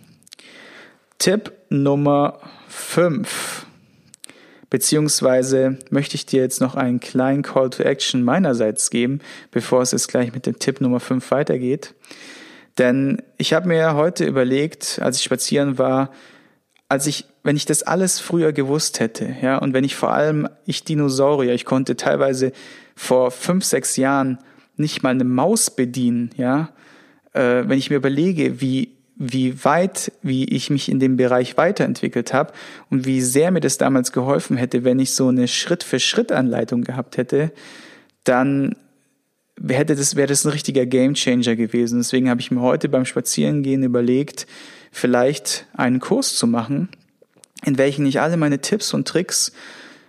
Tipp 1.18 1.52
Nummer 1.68 2.40
5. 2.74 3.66
Beziehungsweise 4.68 5.78
möchte 5.90 6.16
ich 6.16 6.26
dir 6.26 6.42
jetzt 6.42 6.60
noch 6.60 6.74
einen 6.74 6.98
kleinen 6.98 7.42
Call 7.42 7.70
to 7.70 7.82
Action 7.82 8.24
meinerseits 8.24 8.90
geben, 8.90 9.20
bevor 9.52 9.82
es 9.82 9.92
jetzt 9.92 10.08
gleich 10.08 10.32
mit 10.32 10.46
dem 10.46 10.58
Tipp 10.58 10.80
Nummer 10.80 11.00
5 11.00 11.30
weitergeht. 11.30 11.94
Denn 12.78 13.22
ich 13.36 13.52
habe 13.52 13.68
mir 13.68 13.94
heute 13.94 14.24
überlegt, 14.24 14.98
als 15.00 15.18
ich 15.18 15.22
spazieren 15.22 15.78
war, 15.78 16.10
als 16.88 17.06
ich, 17.06 17.26
wenn 17.44 17.56
ich 17.56 17.66
das 17.66 17.84
alles 17.84 18.18
früher 18.18 18.52
gewusst 18.52 18.98
hätte, 19.00 19.36
ja, 19.40 19.58
und 19.58 19.74
wenn 19.74 19.84
ich 19.84 19.94
vor 19.94 20.12
allem, 20.12 20.48
ich 20.66 20.84
Dinosaurier, 20.84 21.54
ich 21.54 21.64
konnte 21.64 21.96
teilweise 21.96 22.52
vor 22.96 23.30
fünf, 23.30 23.64
sechs 23.64 23.96
Jahren 23.96 24.38
nicht 24.76 25.02
mal 25.02 25.10
eine 25.10 25.24
Maus 25.24 25.70
bedienen, 25.70 26.30
ja, 26.36 26.70
äh, 27.32 27.62
wenn 27.66 27.78
ich 27.78 27.90
mir 27.90 27.96
überlege, 27.96 28.60
wie 28.60 28.93
wie 29.16 29.64
weit, 29.64 30.12
wie 30.22 30.44
ich 30.44 30.70
mich 30.70 30.88
in 30.88 30.98
dem 30.98 31.16
Bereich 31.16 31.56
weiterentwickelt 31.56 32.32
habe 32.32 32.52
und 32.90 33.06
wie 33.06 33.20
sehr 33.20 33.50
mir 33.50 33.60
das 33.60 33.78
damals 33.78 34.12
geholfen 34.12 34.56
hätte, 34.56 34.84
wenn 34.84 34.98
ich 34.98 35.12
so 35.12 35.28
eine 35.28 35.46
Schritt-für-Schritt-Anleitung 35.46 36.82
gehabt 36.82 37.16
hätte, 37.16 37.52
dann 38.24 38.74
hätte 39.68 39.94
das, 39.94 40.16
wäre 40.16 40.26
das 40.26 40.44
ein 40.44 40.50
richtiger 40.50 40.84
Gamechanger 40.84 41.54
gewesen. 41.54 41.98
Deswegen 41.98 42.28
habe 42.28 42.40
ich 42.40 42.50
mir 42.50 42.60
heute 42.60 42.88
beim 42.88 43.04
Spazierengehen 43.04 43.84
überlegt, 43.84 44.46
vielleicht 44.90 45.66
einen 45.74 46.00
Kurs 46.00 46.34
zu 46.34 46.46
machen, 46.46 46.88
in 47.64 47.78
welchen 47.78 48.06
ich 48.06 48.20
alle 48.20 48.36
meine 48.36 48.60
Tipps 48.60 48.94
und 48.94 49.06
Tricks 49.06 49.52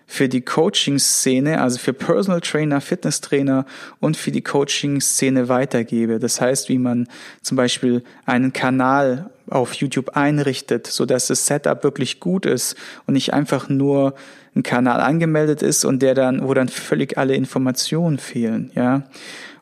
für 0.07 0.29
die 0.29 0.41
Coaching-Szene, 0.41 1.61
also 1.61 1.79
für 1.79 1.93
Personal 1.93 2.41
Trainer, 2.41 2.81
Fitness 2.81 3.21
Trainer 3.21 3.65
und 3.99 4.17
für 4.17 4.31
die 4.31 4.41
Coaching-Szene 4.41 5.49
weitergebe. 5.49 6.19
Das 6.19 6.39
heißt, 6.39 6.69
wie 6.69 6.77
man 6.77 7.07
zum 7.41 7.57
Beispiel 7.57 8.03
einen 8.25 8.53
Kanal 8.53 9.29
auf 9.49 9.73
YouTube 9.73 10.09
einrichtet, 10.15 10.87
so 10.87 11.05
dass 11.05 11.27
das 11.27 11.45
Setup 11.45 11.83
wirklich 11.83 12.19
gut 12.19 12.45
ist 12.45 12.75
und 13.05 13.13
nicht 13.13 13.33
einfach 13.33 13.69
nur 13.69 14.15
ein 14.55 14.63
Kanal 14.63 15.01
angemeldet 15.01 15.61
ist 15.61 15.85
und 15.85 16.01
der 16.01 16.13
dann, 16.15 16.47
wo 16.47 16.53
dann 16.53 16.69
völlig 16.69 17.17
alle 17.17 17.35
Informationen 17.35 18.17
fehlen, 18.17 18.71
ja. 18.75 19.03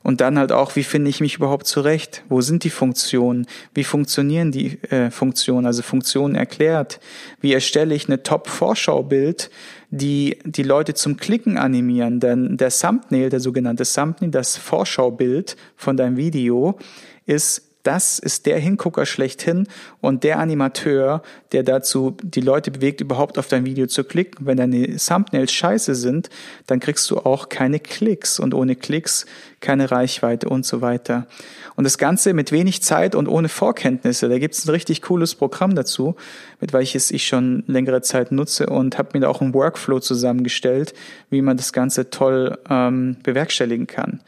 Und 0.03 0.19
dann 0.19 0.37
halt 0.37 0.51
auch, 0.51 0.75
wie 0.75 0.83
finde 0.83 1.09
ich 1.09 1.21
mich 1.21 1.35
überhaupt 1.35 1.65
zurecht? 1.65 2.23
Wo 2.27 2.41
sind 2.41 2.65
die 2.65 2.69
Funktionen? 2.69 3.47
Wie 3.73 3.85
funktionieren 3.85 4.51
die 4.51 4.81
äh, 4.83 5.09
Funktionen? 5.09 5.65
Also 5.65 5.81
Funktionen 5.81 6.35
erklärt. 6.35 6.99
Wie 7.39 7.53
erstelle 7.53 7.95
ich 7.95 8.07
eine 8.07 8.21
Top-Vorschaubild, 8.21 9.49
die 9.89 10.37
die 10.43 10.63
Leute 10.63 10.93
zum 10.93 11.15
Klicken 11.15 11.57
animieren? 11.57 12.19
Denn 12.19 12.57
der 12.57 12.69
Thumbnail, 12.69 13.29
der 13.29 13.39
sogenannte 13.39 13.83
Thumbnail, 13.85 14.31
das 14.31 14.57
Vorschaubild 14.57 15.55
von 15.77 15.95
deinem 15.95 16.17
Video, 16.17 16.77
ist 17.25 17.72
das 17.83 18.17
ist 18.17 18.45
der 18.45 18.57
Hingucker 18.59 19.05
schlechthin 19.05 19.67
und 19.99 20.23
der 20.23 20.39
Animateur, 20.39 21.21
der 21.51 21.63
dazu 21.63 22.15
die 22.23 22.41
Leute 22.41 22.71
bewegt, 22.71 23.01
überhaupt 23.01 23.37
auf 23.37 23.47
dein 23.47 23.65
Video 23.65 23.87
zu 23.87 24.05
klicken. 24.05 24.45
Wenn 24.45 24.57
deine 24.57 24.95
Thumbnails 24.95 25.51
scheiße 25.51 25.93
sind, 25.93 26.29
dann 26.65 26.79
kriegst 26.79 27.09
du 27.11 27.19
auch 27.19 27.49
keine 27.49 27.79
Klicks 27.79 28.39
und 28.39 28.53
ohne 28.53 28.75
Klicks 28.75 29.25
keine 29.59 29.91
Reichweite 29.91 30.47
und 30.47 30.65
so 30.65 30.81
weiter. 30.81 31.27
Und 31.75 31.83
das 31.83 31.97
Ganze 31.97 32.33
mit 32.33 32.51
wenig 32.51 32.81
Zeit 32.83 33.15
und 33.15 33.27
ohne 33.27 33.49
Vorkenntnisse. 33.49 34.29
Da 34.29 34.39
gibt 34.39 34.55
es 34.55 34.65
ein 34.65 34.71
richtig 34.71 35.01
cooles 35.01 35.35
Programm 35.35 35.75
dazu, 35.75 36.15
mit 36.61 36.71
welches 36.71 37.11
ich 37.11 37.27
schon 37.27 37.63
längere 37.67 38.01
Zeit 38.01 38.31
nutze 38.31 38.67
und 38.67 38.97
habe 38.97 39.09
mir 39.13 39.21
da 39.21 39.27
auch 39.27 39.41
einen 39.41 39.53
Workflow 39.53 39.99
zusammengestellt, 39.99 40.93
wie 41.29 41.41
man 41.41 41.57
das 41.57 41.73
Ganze 41.73 42.09
toll 42.09 42.57
ähm, 42.69 43.17
bewerkstelligen 43.23 43.87
kann. 43.87 44.21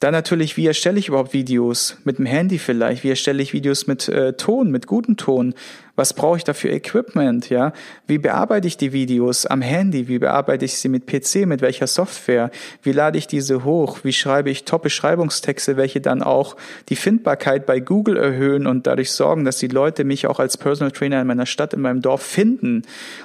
Dann 0.00 0.12
natürlich, 0.12 0.56
wie 0.56 0.66
erstelle 0.66 1.00
ich 1.00 1.08
überhaupt 1.08 1.32
Videos? 1.32 1.96
Mit 2.04 2.18
dem 2.18 2.26
Handy 2.26 2.58
vielleicht? 2.58 3.02
Wie 3.02 3.10
erstelle 3.10 3.42
ich 3.42 3.52
Videos 3.52 3.88
mit 3.88 4.08
äh, 4.08 4.34
Ton, 4.34 4.70
mit 4.70 4.86
gutem 4.86 5.16
Ton? 5.16 5.54
Was 5.96 6.14
brauche 6.14 6.36
ich 6.36 6.44
dafür 6.44 6.70
Equipment? 6.70 7.50
Ja, 7.50 7.72
wie 8.06 8.18
bearbeite 8.18 8.68
ich 8.68 8.76
die 8.76 8.92
Videos 8.92 9.44
am 9.44 9.60
Handy? 9.60 10.06
Wie 10.06 10.20
bearbeite 10.20 10.64
ich 10.64 10.78
sie 10.78 10.88
mit 10.88 11.06
PC? 11.06 11.46
Mit 11.46 11.62
welcher 11.62 11.88
Software? 11.88 12.52
Wie 12.84 12.92
lade 12.92 13.18
ich 13.18 13.26
diese 13.26 13.64
hoch? 13.64 13.98
Wie 14.04 14.12
schreibe 14.12 14.50
ich 14.50 14.64
Top-Beschreibungstexte, 14.64 15.76
welche 15.76 16.00
dann 16.00 16.22
auch 16.22 16.56
die 16.90 16.96
Findbarkeit 16.96 17.66
bei 17.66 17.80
Google 17.80 18.18
erhöhen 18.18 18.68
und 18.68 18.86
dadurch 18.86 19.10
sorgen, 19.10 19.44
dass 19.44 19.58
die 19.58 19.66
Leute 19.66 20.04
mich 20.04 20.28
auch 20.28 20.38
als 20.38 20.56
Personal 20.56 20.92
Trainer 20.92 21.20
in 21.20 21.26
meiner 21.26 21.46
Stadt, 21.46 21.74
in 21.74 21.80
meinem 21.80 22.02
Dorf 22.02 22.22
finden? 22.22 22.82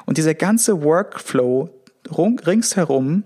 Und 0.08 0.18
dieser 0.18 0.34
ganze 0.34 0.82
Workflow 0.82 1.70
ringsherum 2.18 3.24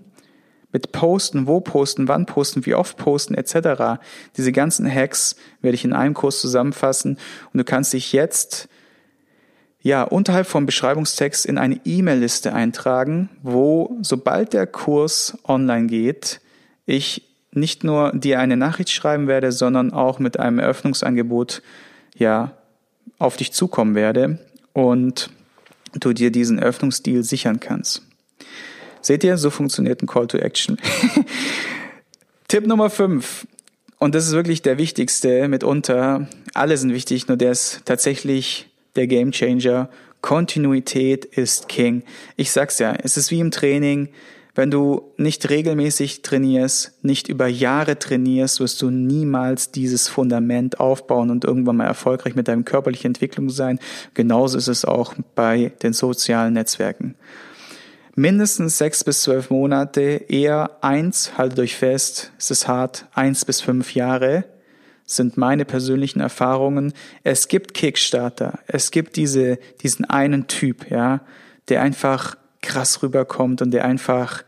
mit 0.72 0.92
Posten, 0.92 1.46
wo 1.46 1.60
posten, 1.60 2.08
wann 2.08 2.26
posten, 2.26 2.66
wie 2.66 2.74
oft 2.74 2.96
posten 2.96 3.34
etc. 3.34 4.00
Diese 4.36 4.52
ganzen 4.52 4.92
Hacks 4.92 5.36
werde 5.62 5.74
ich 5.74 5.84
in 5.84 5.92
einem 5.92 6.14
Kurs 6.14 6.40
zusammenfassen 6.40 7.18
und 7.52 7.58
du 7.58 7.64
kannst 7.64 7.92
dich 7.92 8.12
jetzt 8.12 8.68
ja 9.80 10.02
unterhalb 10.02 10.46
vom 10.46 10.66
Beschreibungstext 10.66 11.46
in 11.46 11.56
eine 11.58 11.80
E-Mail-Liste 11.84 12.52
eintragen, 12.52 13.30
wo 13.42 13.96
sobald 14.02 14.52
der 14.52 14.66
Kurs 14.66 15.38
online 15.44 15.86
geht, 15.86 16.40
ich 16.84 17.24
nicht 17.52 17.84
nur 17.84 18.12
dir 18.12 18.40
eine 18.40 18.56
Nachricht 18.56 18.90
schreiben 18.90 19.26
werde, 19.26 19.52
sondern 19.52 19.92
auch 19.92 20.18
mit 20.18 20.38
einem 20.38 20.58
Eröffnungsangebot 20.58 21.62
ja 22.14 22.52
auf 23.18 23.36
dich 23.36 23.52
zukommen 23.52 23.94
werde 23.94 24.38
und 24.72 25.30
du 25.94 26.12
dir 26.12 26.30
diesen 26.30 26.58
Eröffnungsdeal 26.58 27.22
sichern 27.22 27.60
kannst. 27.60 28.07
Seht 29.00 29.24
ihr, 29.24 29.38
so 29.38 29.50
funktioniert 29.50 30.02
ein 30.02 30.06
Call 30.06 30.26
to 30.26 30.38
Action. 30.38 30.78
Tipp 32.48 32.66
Nummer 32.66 32.90
5. 32.90 33.46
Und 33.98 34.14
das 34.14 34.26
ist 34.26 34.32
wirklich 34.32 34.62
der 34.62 34.78
wichtigste 34.78 35.48
mitunter. 35.48 36.28
Alle 36.54 36.76
sind 36.76 36.92
wichtig, 36.92 37.28
nur 37.28 37.36
der 37.36 37.52
ist 37.52 37.82
tatsächlich 37.84 38.70
der 38.96 39.06
Game 39.06 39.32
Changer. 39.32 39.88
Kontinuität 40.20 41.24
ist 41.24 41.68
King. 41.68 42.02
Ich 42.36 42.50
sag's 42.50 42.78
ja, 42.78 42.94
es 43.02 43.16
ist 43.16 43.30
wie 43.30 43.40
im 43.40 43.50
Training. 43.50 44.08
Wenn 44.54 44.72
du 44.72 45.12
nicht 45.16 45.48
regelmäßig 45.50 46.22
trainierst, 46.22 47.04
nicht 47.04 47.28
über 47.28 47.46
Jahre 47.46 47.96
trainierst, 47.96 48.58
wirst 48.58 48.82
du 48.82 48.90
niemals 48.90 49.70
dieses 49.70 50.08
Fundament 50.08 50.80
aufbauen 50.80 51.30
und 51.30 51.44
irgendwann 51.44 51.76
mal 51.76 51.84
erfolgreich 51.84 52.34
mit 52.34 52.48
deinem 52.48 52.64
körperlichen 52.64 53.10
Entwicklung 53.10 53.50
sein. 53.50 53.78
Genauso 54.14 54.58
ist 54.58 54.66
es 54.66 54.84
auch 54.84 55.14
bei 55.36 55.70
den 55.84 55.92
sozialen 55.92 56.54
Netzwerken. 56.54 57.14
Mindestens 58.18 58.78
sechs 58.78 59.04
bis 59.04 59.22
zwölf 59.22 59.48
Monate, 59.48 60.24
eher 60.28 60.70
eins, 60.80 61.38
haltet 61.38 61.60
euch 61.60 61.76
fest, 61.76 62.32
es 62.36 62.50
ist 62.50 62.66
hart, 62.66 63.06
eins 63.14 63.44
bis 63.44 63.60
fünf 63.60 63.94
Jahre 63.94 64.44
sind 65.04 65.38
meine 65.38 65.64
persönlichen 65.64 66.20
Erfahrungen. 66.20 66.92
Es 67.22 67.48
gibt 67.48 67.72
Kickstarter, 67.72 68.58
es 68.66 68.90
gibt 68.90 69.16
diese, 69.16 69.58
diesen 69.82 70.04
einen 70.04 70.48
Typ, 70.48 70.90
ja, 70.90 71.20
der 71.68 71.80
einfach 71.80 72.36
krass 72.60 73.02
rüberkommt 73.02 73.62
und 73.62 73.70
der 73.70 73.84
einfach 73.84 74.42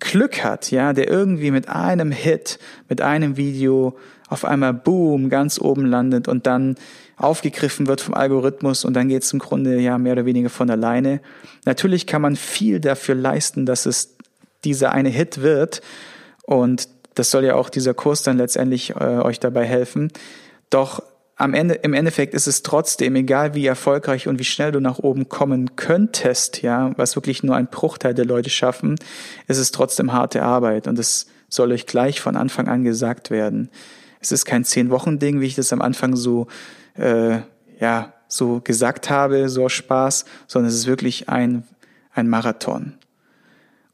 Glück 0.00 0.44
hat, 0.44 0.70
ja, 0.70 0.92
der 0.92 1.08
irgendwie 1.08 1.50
mit 1.50 1.68
einem 1.68 2.12
Hit, 2.12 2.58
mit 2.90 3.00
einem 3.00 3.38
Video 3.38 3.98
auf 4.28 4.44
einmal 4.44 4.74
boom 4.74 5.30
ganz 5.30 5.58
oben 5.58 5.86
landet 5.86 6.28
und 6.28 6.46
dann 6.46 6.76
aufgegriffen 7.18 7.86
wird 7.86 8.00
vom 8.00 8.14
Algorithmus 8.14 8.84
und 8.84 8.94
dann 8.94 9.08
geht 9.08 9.22
es 9.22 9.32
im 9.32 9.38
Grunde 9.38 9.78
ja 9.78 9.98
mehr 9.98 10.12
oder 10.12 10.24
weniger 10.24 10.50
von 10.50 10.70
alleine. 10.70 11.20
Natürlich 11.64 12.06
kann 12.06 12.22
man 12.22 12.36
viel 12.36 12.80
dafür 12.80 13.14
leisten, 13.14 13.66
dass 13.66 13.86
es 13.86 14.16
dieser 14.64 14.92
eine 14.92 15.08
Hit 15.08 15.42
wird 15.42 15.82
und 16.42 16.88
das 17.14 17.30
soll 17.30 17.44
ja 17.44 17.56
auch 17.56 17.68
dieser 17.68 17.94
Kurs 17.94 18.22
dann 18.22 18.38
letztendlich 18.38 18.90
äh, 18.90 19.18
euch 19.18 19.40
dabei 19.40 19.66
helfen. 19.66 20.12
Doch 20.70 21.02
am 21.36 21.54
Ende, 21.54 21.74
im 21.74 21.94
Endeffekt 21.94 22.34
ist 22.34 22.48
es 22.48 22.62
trotzdem, 22.62 23.14
egal 23.14 23.54
wie 23.54 23.66
erfolgreich 23.66 24.26
und 24.26 24.38
wie 24.38 24.44
schnell 24.44 24.72
du 24.72 24.80
nach 24.80 24.98
oben 24.98 25.28
kommen 25.28 25.76
könntest, 25.76 26.62
ja, 26.62 26.92
was 26.96 27.16
wirklich 27.16 27.42
nur 27.42 27.54
ein 27.54 27.68
Bruchteil 27.68 28.14
der 28.14 28.24
Leute 28.24 28.50
schaffen, 28.50 28.96
ist 29.46 29.58
es 29.58 29.70
trotzdem 29.70 30.12
harte 30.12 30.42
Arbeit 30.42 30.88
und 30.88 30.98
es 30.98 31.26
soll 31.48 31.72
euch 31.72 31.86
gleich 31.86 32.20
von 32.20 32.36
Anfang 32.36 32.68
an 32.68 32.84
gesagt 32.84 33.30
werden. 33.30 33.70
Es 34.20 34.32
ist 34.32 34.44
kein 34.44 34.64
Zehn-Wochen-Ding, 34.64 35.40
wie 35.40 35.46
ich 35.46 35.54
das 35.54 35.72
am 35.72 35.82
Anfang 35.82 36.16
so, 36.16 36.46
äh, 36.94 37.40
ja, 37.80 38.12
so 38.28 38.60
gesagt 38.60 39.10
habe, 39.10 39.48
so 39.48 39.68
Spaß, 39.68 40.24
sondern 40.46 40.68
es 40.68 40.74
ist 40.74 40.86
wirklich 40.86 41.28
ein, 41.28 41.64
ein 42.12 42.28
Marathon. 42.28 42.94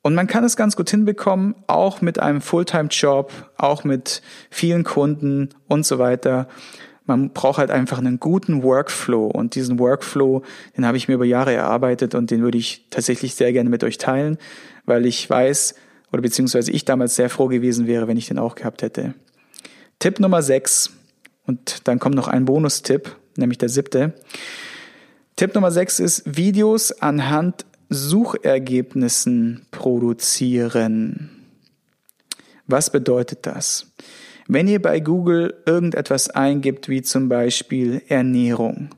Und 0.02 0.14
man 0.14 0.26
kann 0.26 0.44
es 0.44 0.56
ganz 0.56 0.76
gut 0.76 0.90
hinbekommen, 0.90 1.54
auch 1.66 2.02
mit 2.02 2.18
einem 2.18 2.42
Fulltime-Job, 2.42 3.32
auch 3.56 3.84
mit 3.84 4.20
vielen 4.50 4.84
Kunden 4.84 5.48
und 5.66 5.86
so 5.86 5.98
weiter. 5.98 6.46
Man 7.06 7.30
braucht 7.30 7.58
halt 7.58 7.70
einfach 7.70 7.98
einen 7.98 8.20
guten 8.20 8.62
Workflow 8.62 9.26
und 9.26 9.54
diesen 9.54 9.78
Workflow, 9.78 10.42
den 10.76 10.86
habe 10.86 10.98
ich 10.98 11.08
mir 11.08 11.14
über 11.14 11.24
Jahre 11.24 11.54
erarbeitet 11.54 12.14
und 12.14 12.30
den 12.30 12.42
würde 12.42 12.58
ich 12.58 12.86
tatsächlich 12.90 13.34
sehr 13.34 13.52
gerne 13.52 13.70
mit 13.70 13.82
euch 13.82 13.96
teilen, 13.96 14.36
weil 14.84 15.06
ich 15.06 15.28
weiß 15.28 15.74
oder 16.12 16.20
beziehungsweise 16.20 16.70
ich 16.70 16.84
damals 16.84 17.16
sehr 17.16 17.30
froh 17.30 17.48
gewesen 17.48 17.86
wäre, 17.86 18.06
wenn 18.06 18.16
ich 18.16 18.28
den 18.28 18.38
auch 18.38 18.56
gehabt 18.56 18.82
hätte. 18.82 19.14
Tipp 19.98 20.20
Nummer 20.20 20.42
6 20.42 20.90
und 21.46 21.86
dann 21.88 21.98
kommt 21.98 22.14
noch 22.14 22.28
ein 22.28 22.44
Bonustipp, 22.44 23.16
nämlich 23.36 23.58
der 23.58 23.68
siebte. 23.68 24.14
Tipp 25.36 25.54
Nummer 25.54 25.70
6 25.70 26.00
ist 26.00 26.36
Videos 26.36 26.92
anhand 26.92 27.64
Suchergebnissen 27.88 29.66
produzieren. 29.70 31.30
Was 32.66 32.90
bedeutet 32.90 33.40
das? 33.42 33.92
Wenn 34.46 34.68
ihr 34.68 34.80
bei 34.80 35.00
Google 35.00 35.54
irgendetwas 35.66 36.30
eingibt, 36.30 36.88
wie 36.88 37.02
zum 37.02 37.28
Beispiel 37.28 38.02
Ernährung, 38.08 38.90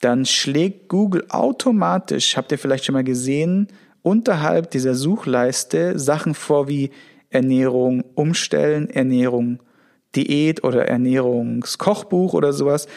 dann 0.00 0.26
schlägt 0.26 0.88
Google 0.88 1.24
automatisch, 1.30 2.36
habt 2.36 2.52
ihr 2.52 2.58
vielleicht 2.58 2.84
schon 2.84 2.92
mal 2.92 3.04
gesehen, 3.04 3.68
unterhalb 4.02 4.70
dieser 4.70 4.94
Suchleiste 4.94 5.98
Sachen 5.98 6.34
vor 6.34 6.68
wie 6.68 6.90
Ernährung 7.30 8.04
umstellen, 8.14 8.88
Ernährung 8.90 9.60
Diät 10.16 10.64
oder 10.64 10.86
Ernährungskochbuch 10.88 12.34
oder 12.34 12.52
sowas. 12.52 12.88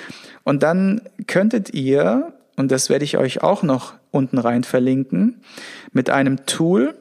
Und 0.44 0.64
dann 0.64 1.02
könntet 1.28 1.74
ihr, 1.74 2.34
und 2.56 2.72
das 2.72 2.90
werde 2.90 3.06
ich 3.06 3.18
euch 3.18 3.44
auch 3.44 3.62
noch 3.62 3.94
unten 4.12 4.38
rein 4.38 4.64
verlinken, 4.64 5.42
mit 5.92 6.10
einem 6.10 6.46
Tool, 6.46 6.96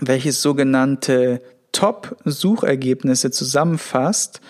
welches 0.00 0.42
sogenannte 0.42 1.42
Top-Suchergebnisse 1.72 3.30
zusammenfasst, 3.30 4.40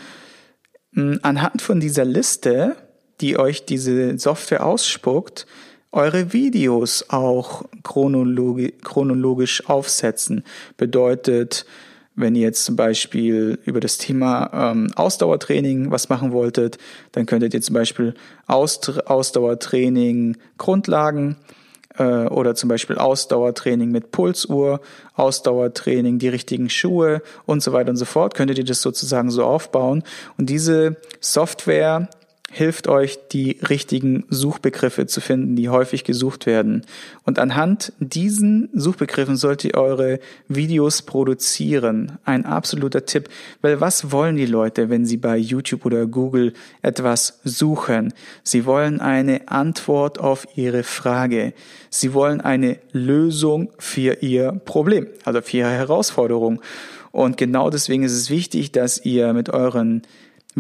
anhand 1.23 1.63
von 1.63 1.81
dieser 1.81 2.05
Liste, 2.05 2.77
die 3.21 3.39
euch 3.39 3.65
diese 3.65 4.19
Software 4.19 4.67
ausspuckt, 4.67 5.47
eure 5.93 6.33
Videos 6.33 7.07
auch 7.09 7.65
chronologisch, 7.83 8.73
chronologisch 8.83 9.69
aufsetzen. 9.69 10.45
Bedeutet, 10.77 11.67
wenn 12.21 12.35
ihr 12.35 12.43
jetzt 12.43 12.65
zum 12.65 12.77
Beispiel 12.77 13.59
über 13.65 13.81
das 13.81 13.99
Thema 13.99 14.51
ähm, 14.53 14.91
Ausdauertraining 14.95 15.91
was 15.91 16.09
machen 16.09 16.33
wolltet, 16.33 16.79
dann 17.13 17.27
könntet 17.27 17.55
ihr 17.55 17.63
zum 17.63 17.75
Beispiel 17.75 18.15
Aust 18.47 19.07
Ausdauertraining 19.07 20.37
Grundlagen 20.59 21.37
äh, 21.99 22.27
oder 22.27 22.55
zum 22.55 22.69
Beispiel 22.69 22.97
Ausdauertraining 22.97 23.91
mit 23.91 24.11
Pulsuhr, 24.11 24.81
Ausdauertraining, 25.15 26.19
die 26.19 26.29
richtigen 26.29 26.71
Schuhe 26.71 27.23
und 27.47 27.63
so 27.63 27.73
weiter 27.73 27.91
und 27.91 27.97
so 27.97 28.05
fort, 28.05 28.35
könntet 28.35 28.59
ihr 28.59 28.65
das 28.65 28.83
sozusagen 28.83 29.31
so 29.31 29.45
aufbauen. 29.45 30.03
Und 30.39 30.51
diese 30.51 30.97
Software 31.21 32.09
hilft 32.53 32.89
euch, 32.89 33.19
die 33.31 33.59
richtigen 33.69 34.25
Suchbegriffe 34.29 35.07
zu 35.07 35.21
finden, 35.21 35.55
die 35.55 35.69
häufig 35.69 36.03
gesucht 36.03 36.47
werden. 36.47 36.85
Und 37.25 37.39
anhand 37.39 37.93
diesen 38.01 38.69
Suchbegriffen 38.73 39.37
sollt 39.37 39.65
ihr 39.65 39.75
eure 39.75 40.19
Videos 40.49 41.03
produzieren. 41.03 42.19
Ein 42.25 42.45
absoluter 42.45 43.07
Tipp. 43.07 43.29
Weil 43.63 43.81
was 43.81 44.11
wollen 44.11 44.37
die 44.37 44.47
Leute, 44.47 44.91
wenn 44.91 45.07
sie 45.07 45.17
bei 45.17 45.37
YouTube 45.37 45.87
oder 45.87 46.07
Google 46.07 46.53
etwas 46.83 47.39
suchen? 47.45 48.13
Sie 48.43 48.67
wollen 48.67 49.01
eine 49.01 49.49
Antwort 49.49 50.19
auf 50.19 50.49
ihre 50.57 50.83
Frage. 50.83 51.55
Sie 51.89 52.13
wollen 52.15 52.41
eine 52.41 52.79
Lösung 52.91 53.71
für 53.79 54.23
ihr 54.23 54.61
Problem, 54.65 55.07
also 55.25 55.41
für 55.41 55.59
ihre 55.59 55.71
Herausforderung. 55.71 56.61
Und 57.13 57.37
genau 57.37 57.71
deswegen 57.71 58.03
ist 58.03 58.13
es 58.13 58.31
wichtig, 58.31 58.73
dass 58.73 59.05
ihr 59.05 59.33
mit 59.33 59.51
euren 59.51 60.03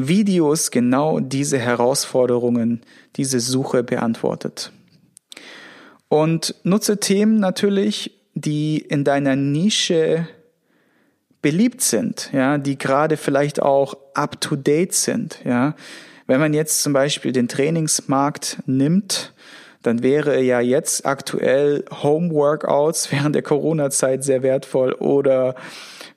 Videos 0.09 0.71
genau 0.71 1.21
diese 1.21 1.59
Herausforderungen, 1.59 2.83
diese 3.17 3.41
Suche 3.41 3.83
beantwortet. 3.83 4.73
Und 6.09 6.55
nutze 6.65 6.99
Themen 6.99 7.39
natürlich, 7.39 8.13
die 8.35 8.79
in 8.79 9.05
deiner 9.05 9.37
Nische 9.37 10.29
beliebt 11.43 11.81
sind, 11.81 12.31
ja, 12.33 12.59
die 12.59 12.77
gerade 12.77 13.17
vielleicht 13.17 13.63
auch 13.63 13.95
up 14.15 14.41
to 14.41 14.57
date 14.57 14.93
sind, 14.93 15.41
ja. 15.45 15.75
Wenn 16.27 16.39
man 16.39 16.55
jetzt 16.55 16.83
zum 16.85 16.93
Beispiel 16.93 17.33
den 17.33 17.49
Trainingsmarkt 17.49 18.59
nimmt, 18.67 19.33
dann 19.83 20.05
wäre 20.05 20.41
ja 20.41 20.61
jetzt 20.61 21.05
aktuell 21.05 21.85
Home 22.03 22.31
Workouts 22.31 23.11
während 23.13 23.35
der 23.35 23.43
Corona-Zeit 23.43 24.23
sehr 24.23 24.43
wertvoll 24.43 24.93
oder 24.93 25.55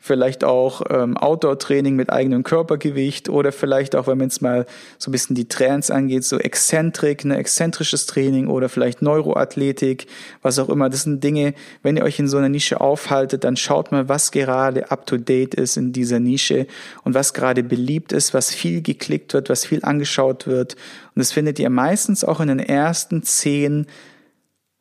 vielleicht 0.06 0.44
auch 0.44 0.82
ähm, 0.90 1.16
Outdoor-Training 1.16 1.96
mit 1.96 2.10
eigenem 2.10 2.44
Körpergewicht 2.44 3.30
oder 3.30 3.54
vielleicht 3.54 3.96
auch, 3.96 4.06
wenn 4.06 4.18
man 4.18 4.28
jetzt 4.28 4.42
mal 4.42 4.66
so 4.98 5.10
ein 5.10 5.14
bisschen 5.14 5.34
die 5.34 5.48
Trends 5.48 5.90
angeht, 5.92 6.26
so 6.26 6.38
Exzentrik, 6.38 7.24
ne, 7.24 7.38
exzentrisches 7.38 8.06
Training 8.06 8.48
oder 8.48 8.68
vielleicht 8.68 9.02
Neuroathletik, 9.02 10.08
was 10.42 10.60
auch 10.60 10.68
immer. 10.68 10.90
Das 10.90 11.04
sind 11.04 11.24
Dinge, 11.24 11.54
wenn 11.84 11.96
ihr 11.96 12.04
euch 12.04 12.20
in 12.20 12.28
so 12.28 12.36
einer 12.36 12.50
Nische 12.50 12.82
aufhaltet, 12.82 13.46
dann 13.46 13.56
schaut 13.56 13.94
mal, 13.94 14.10
was 14.10 14.32
gerade 14.32 14.92
up-to-date 14.92 15.56
ist 15.56 15.78
in 15.78 15.94
dieser 15.94 16.20
Nische 16.20 16.68
und 17.06 17.14
was 17.14 17.34
gerade 17.34 17.64
beliebt 17.64 18.12
ist, 18.12 18.34
was 18.34 18.54
viel 18.54 18.82
geklickt 18.82 19.34
wird, 19.34 19.50
was 19.50 19.66
viel 19.66 19.86
angeschaut 19.86 20.48
wird. 20.48 20.74
Und 21.16 21.20
das 21.22 21.32
findet 21.32 21.60
ihr 21.60 21.70
meistens 21.70 22.26
auch 22.26 22.42
in 22.42 22.50
den 22.50 22.60
ersten 22.60 23.24
zehn 23.24 23.88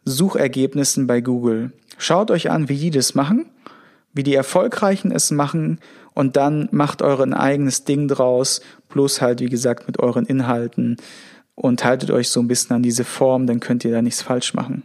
Suchergebnissen 0.05 1.07
bei 1.07 1.21
Google. 1.21 1.71
Schaut 1.97 2.33
euch 2.33 2.51
an, 2.51 2.69
wie 2.69 2.79
die 2.79 2.91
das 2.91 3.15
machen 3.15 3.47
wie 4.13 4.23
die 4.23 4.35
Erfolgreichen 4.35 5.11
es 5.11 5.31
machen 5.31 5.79
und 6.15 6.37
dann 6.37 6.69
macht 6.73 7.03
euren 7.03 7.33
eigenes 7.35 7.85
Ding 7.85 8.09
draus, 8.09 8.61
plus 8.89 9.21
halt, 9.21 9.41
wie 9.41 9.49
gesagt, 9.49 9.87
mit 9.87 9.99
euren 9.99 10.27
Inhalten 10.27 10.97
und 11.55 11.85
haltet 11.85 12.11
euch 12.11 12.29
so 12.29 12.41
ein 12.41 12.49
bisschen 12.49 12.77
an 12.77 12.83
diese 12.83 13.05
Form, 13.05 13.47
dann 13.47 13.61
könnt 13.61 13.85
ihr 13.85 13.93
da 13.93 14.03
nichts 14.03 14.23
falsch 14.23 14.55
machen. 14.55 14.83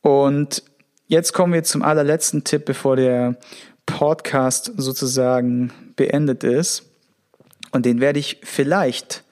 Und 0.00 0.62
jetzt 1.06 1.32
kommen 1.32 1.52
wir 1.52 1.62
zum 1.62 1.82
allerletzten 1.82 2.44
Tipp, 2.44 2.64
bevor 2.64 2.96
der 2.96 3.36
Podcast 3.84 4.72
sozusagen 4.76 5.72
beendet 5.96 6.44
ist. 6.44 6.84
Und 7.72 7.86
den 7.86 8.00
werde 8.00 8.18
ich 8.18 8.40
vielleicht, 8.42 9.24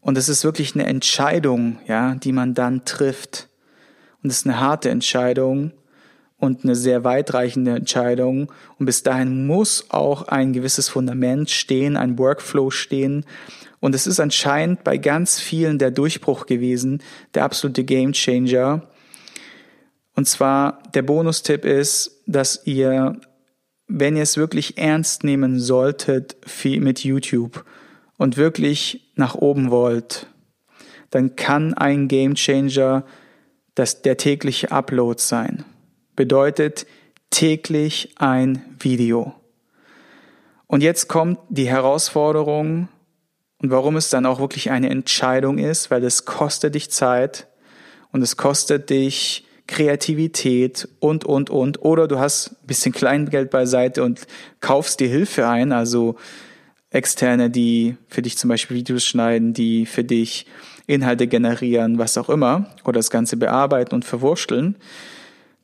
und 0.00 0.18
es 0.18 0.28
ist 0.28 0.44
wirklich 0.44 0.74
eine 0.74 0.86
Entscheidung, 0.86 1.78
ja, 1.86 2.14
die 2.14 2.32
man 2.32 2.54
dann 2.54 2.84
trifft. 2.84 3.48
Und 4.22 4.30
es 4.30 4.38
ist 4.38 4.46
eine 4.46 4.60
harte 4.60 4.90
Entscheidung, 4.90 5.72
und 6.38 6.64
eine 6.64 6.74
sehr 6.74 7.04
weitreichende 7.04 7.72
Entscheidung. 7.72 8.52
Und 8.78 8.86
bis 8.86 9.02
dahin 9.02 9.46
muss 9.46 9.86
auch 9.88 10.28
ein 10.28 10.52
gewisses 10.52 10.88
Fundament 10.88 11.50
stehen, 11.50 11.96
ein 11.96 12.18
Workflow 12.18 12.70
stehen. 12.70 13.24
Und 13.80 13.94
es 13.94 14.06
ist 14.06 14.20
anscheinend 14.20 14.84
bei 14.84 14.98
ganz 14.98 15.40
vielen 15.40 15.78
der 15.78 15.90
Durchbruch 15.90 16.46
gewesen, 16.46 17.02
der 17.34 17.44
absolute 17.44 17.84
Gamechanger. 17.84 18.82
Und 20.14 20.26
zwar 20.28 20.82
der 20.94 21.02
Bonustipp 21.02 21.64
ist, 21.64 22.22
dass 22.26 22.66
ihr, 22.66 23.20
wenn 23.86 24.16
ihr 24.16 24.22
es 24.22 24.36
wirklich 24.36 24.78
ernst 24.78 25.24
nehmen 25.24 25.60
solltet 25.60 26.36
mit 26.64 27.04
YouTube 27.04 27.64
und 28.16 28.36
wirklich 28.36 29.12
nach 29.14 29.34
oben 29.34 29.70
wollt, 29.70 30.26
dann 31.10 31.36
kann 31.36 31.74
ein 31.74 32.08
Gamechanger 32.08 33.04
das 33.74 34.02
der 34.02 34.16
tägliche 34.16 34.72
Upload 34.72 35.20
sein. 35.20 35.64
Bedeutet 36.16 36.86
täglich 37.30 38.14
ein 38.16 38.62
Video. 38.80 39.34
Und 40.66 40.82
jetzt 40.82 41.08
kommt 41.08 41.38
die 41.48 41.68
Herausforderung 41.68 42.88
und 43.62 43.70
warum 43.70 43.96
es 43.96 44.10
dann 44.10 44.26
auch 44.26 44.40
wirklich 44.40 44.70
eine 44.70 44.90
Entscheidung 44.90 45.58
ist, 45.58 45.90
weil 45.90 46.04
es 46.04 46.24
kostet 46.24 46.74
dich 46.74 46.90
Zeit 46.90 47.46
und 48.10 48.22
es 48.22 48.36
kostet 48.36 48.90
dich 48.90 49.44
Kreativität 49.66 50.88
und, 51.00 51.24
und, 51.24 51.50
und. 51.50 51.82
Oder 51.82 52.08
du 52.08 52.18
hast 52.18 52.52
ein 52.52 52.66
bisschen 52.66 52.92
Kleingeld 52.92 53.50
beiseite 53.50 54.02
und 54.02 54.26
kaufst 54.60 55.00
dir 55.00 55.08
Hilfe 55.08 55.48
ein, 55.48 55.72
also 55.72 56.16
Externe, 56.90 57.50
die 57.50 57.96
für 58.08 58.22
dich 58.22 58.38
zum 58.38 58.48
Beispiel 58.48 58.76
Videos 58.76 59.04
schneiden, 59.04 59.52
die 59.52 59.86
für 59.86 60.04
dich 60.04 60.46
Inhalte 60.86 61.26
generieren, 61.26 61.98
was 61.98 62.16
auch 62.16 62.28
immer, 62.28 62.70
oder 62.84 62.98
das 63.00 63.10
Ganze 63.10 63.36
bearbeiten 63.36 63.94
und 63.94 64.04
verwurschteln. 64.04 64.76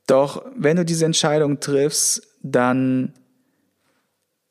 Doch 0.07 0.45
wenn 0.55 0.77
du 0.77 0.85
diese 0.85 1.05
Entscheidung 1.05 1.59
triffst, 1.59 2.27
dann 2.41 3.13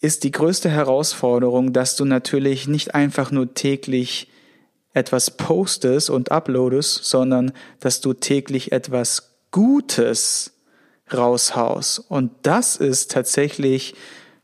ist 0.01 0.25
die 0.25 0.33
größte 0.33 0.69
Herausforderung, 0.69 1.73
dass 1.73 1.97
du 1.97 2.05
natürlich 2.05 2.67
nicht 2.67 2.95
einfach 2.95 3.31
nur 3.31 3.55
täglich 3.55 4.29
etwas 4.95 5.37
postest 5.37 6.11
und 6.11 6.33
uploadest, 6.33 7.05
sondern 7.05 7.53
dass 7.81 8.01
du 8.01 8.13
täglich 8.13 8.73
etwas 8.73 9.37
Gutes 9.51 10.53
raushaust. 11.13 11.99
Und 12.11 12.33
das 12.43 12.77
ist 12.77 13.11
tatsächlich, 13.11 13.95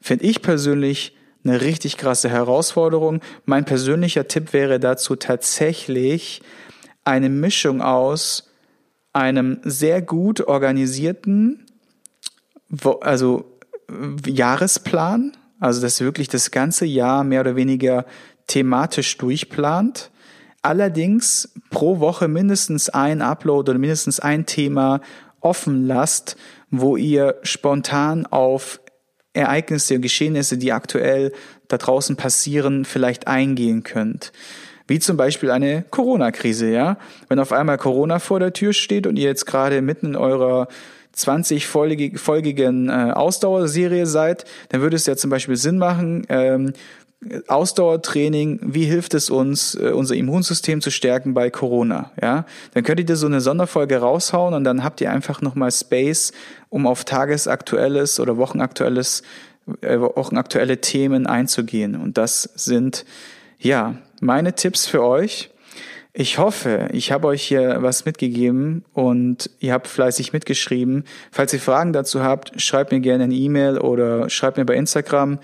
finde 0.01 0.25
ich 0.25 0.43
persönlich, 0.43 1.15
eine 1.45 1.61
richtig 1.61 1.97
krasse 1.97 2.29
Herausforderung. 2.29 3.21
Mein 3.45 3.65
persönlicher 3.65 4.29
Tipp 4.29 4.53
wäre 4.53 4.81
dazu 4.81 5.17
tatsächlich 5.17 6.43
eine 7.05 7.31
Mischung 7.31 7.81
aus 7.81 8.48
einem 9.19 9.59
sehr 9.65 10.01
gut 10.01 10.47
organisierten, 10.47 11.67
also 13.01 13.59
Jahresplan, 14.25 15.37
also 15.59 15.81
dass 15.81 16.01
wirklich 16.01 16.29
das 16.29 16.51
ganze 16.51 16.87
Jahr 16.87 17.25
mehr 17.25 17.41
oder 17.41 17.57
weniger 17.57 18.07
thematisch 18.47 19.17
durchplant. 19.19 20.11
Allerdings 20.63 21.53
pro 21.71 22.01
Woche 22.01 22.29
mindestens 22.29 22.89
ein 22.89 23.23
Upload 23.23 23.71
oder 23.71 23.79
mindestens 23.79 24.21
ein 24.21 24.47
Thema 24.47 25.01
offen 25.41 25.87
lasst, 25.87 26.37
wo 26.71 26.97
ihr 26.97 27.37
spontan 27.43 28.27
auf 28.27 28.81
Ereignisse, 29.33 30.01
Geschehnisse, 30.01 30.59
die 30.59 30.73
aktuell 30.73 31.33
da 31.69 31.77
draußen 31.77 32.17
passieren, 32.17 32.85
vielleicht 32.85 33.27
eingehen 33.27 33.83
könnt. 33.83 34.33
Wie 34.89 34.99
zum 34.99 35.17
Beispiel 35.17 35.51
eine 35.51 35.85
Corona-Krise, 35.91 36.71
ja. 36.71 36.97
Wenn 37.29 37.39
auf 37.39 37.53
einmal 37.53 37.79
Corona 37.79 38.19
vor 38.19 38.41
der 38.41 38.53
Tür 38.53 38.73
steht 38.73 39.07
und 39.07 39.17
ihr 39.17 39.29
jetzt 39.29 39.47
gerade 39.47 39.81
mitten 39.83 40.07
in 40.07 40.17
eurer 40.17 40.67
20-folgigen 41.15 42.89
äh, 42.89 43.13
Ausdauerserie 43.13 44.07
seid, 44.07 44.45
dann 44.71 44.81
würde 44.81 44.97
es 44.97 45.07
ja 45.07 45.17
zum 45.17 45.31
Beispiel 45.31 45.57
Sinn 45.57 45.79
machen, 45.79 46.27
ähm, 46.29 46.73
Ausdauertraining, 47.49 48.61
wie 48.63 48.85
hilft 48.85 49.13
es 49.15 49.29
uns, 49.29 49.75
äh, 49.75 49.91
unser 49.91 50.15
Immunsystem 50.15 50.81
zu 50.81 50.91
stärken 50.91 51.35
bei 51.35 51.51
Corona? 51.51 52.13
Ja, 52.23 52.47
dann 52.75 52.85
könnt 52.85 53.01
ihr 53.01 53.17
so 53.17 53.27
eine 53.27 53.41
Sonderfolge 53.41 53.99
raushauen 53.99 54.55
und 54.55 54.63
dann 54.63 54.85
habt 54.85 55.01
ihr 55.01 55.11
einfach 55.11 55.41
nochmal 55.43 55.73
Space, 55.73 56.33
um 56.69 56.87
auf 56.87 57.05
tagesaktuelles 57.05 58.21
oder 58.21 58.37
wochenaktuelles, 58.37 59.23
äh, 59.81 59.99
wochenaktuelle 59.99 60.81
Themen 60.81 61.27
einzugehen. 61.27 61.97
Und 61.97 62.19
das 62.19 62.51
sind 62.55 63.05
ja 63.59 63.97
meine 64.21 64.55
Tipps 64.55 64.87
für 64.87 65.03
euch. 65.03 65.51
Ich 66.13 66.39
hoffe, 66.39 66.89
ich 66.93 67.13
habe 67.13 67.29
euch 67.29 67.43
hier 67.43 67.77
was 67.81 68.05
mitgegeben 68.05 68.85
und 68.93 69.51
ihr 69.61 69.73
habt 69.73 69.87
fleißig 69.87 70.33
mitgeschrieben. 70.33 71.05
Falls 71.31 71.53
ihr 71.53 71.61
Fragen 71.61 71.93
dazu 71.93 72.23
habt, 72.23 72.61
schreibt 72.61 72.91
mir 72.91 73.01
gerne 73.01 73.25
eine 73.25 73.35
E-Mail 73.35 73.79
oder 73.79 74.29
schreibt 74.29 74.57
mir 74.57 74.65
bei 74.65 74.75
Instagram. 74.75 75.39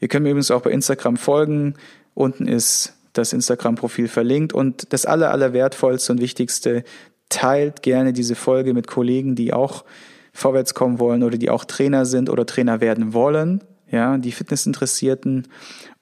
Ihr 0.00 0.08
könnt 0.08 0.22
mir 0.22 0.30
übrigens 0.30 0.50
auch 0.50 0.62
bei 0.62 0.70
Instagram 0.70 1.16
folgen. 1.16 1.74
Unten 2.14 2.46
ist 2.46 2.94
das 3.12 3.32
Instagram-Profil 3.32 4.08
verlinkt. 4.08 4.52
Und 4.52 4.92
das 4.92 5.06
aller, 5.06 5.30
aller 5.30 5.52
wertvollste 5.52 6.12
und 6.12 6.20
wichtigste, 6.20 6.84
teilt 7.28 7.82
gerne 7.82 8.12
diese 8.12 8.34
Folge 8.34 8.74
mit 8.74 8.86
Kollegen, 8.86 9.34
die 9.34 9.52
auch 9.52 9.84
vorwärts 10.32 10.74
kommen 10.74 10.98
wollen 10.98 11.22
oder 11.22 11.38
die 11.38 11.50
auch 11.50 11.64
Trainer 11.64 12.06
sind 12.06 12.30
oder 12.30 12.46
Trainer 12.46 12.80
werden 12.80 13.14
wollen. 13.14 13.62
Ja, 13.90 14.16
die 14.18 14.32
Fitnessinteressierten. 14.32 15.48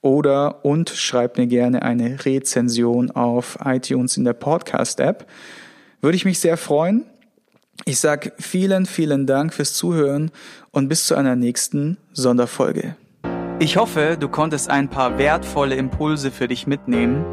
Oder 0.01 0.65
und 0.65 0.91
schreibt 0.91 1.39
mir 1.39 1.47
gerne 1.47 1.83
eine 1.83 2.25
Rezension 2.25 3.11
auf 3.11 3.59
iTunes 3.65 4.17
in 4.17 4.25
der 4.25 4.33
Podcast-App. 4.33 5.27
Würde 6.01 6.17
ich 6.17 6.25
mich 6.25 6.39
sehr 6.39 6.57
freuen. 6.57 7.05
Ich 7.85 8.01
sage 8.01 8.33
vielen, 8.39 8.87
vielen 8.87 9.27
Dank 9.27 9.55
fürs 9.55 9.75
Zuhören 9.75 10.31
und 10.71 10.89
bis 10.89 11.07
zu 11.07 11.15
einer 11.15 11.37
nächsten 11.37 11.97
Sonderfolge. 12.13 12.97
Ich 13.61 13.77
hoffe, 13.77 14.17
du 14.19 14.29
konntest 14.29 14.71
ein 14.71 14.89
paar 14.89 15.19
wertvolle 15.19 15.75
Impulse 15.75 16.31
für 16.31 16.47
dich 16.47 16.67
mitnehmen. 16.67 17.25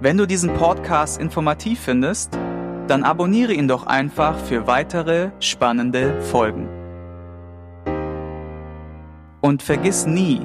Wenn 0.00 0.16
du 0.16 0.26
diesen 0.26 0.54
Podcast 0.54 1.20
informativ 1.20 1.80
findest, 1.80 2.38
dann 2.86 3.02
abonniere 3.02 3.52
ihn 3.52 3.68
doch 3.68 3.86
einfach 3.86 4.38
für 4.38 4.66
weitere 4.66 5.30
spannende 5.40 6.20
Folgen. 6.22 6.68
Und 9.40 9.62
vergiss 9.62 10.06
nie, 10.06 10.40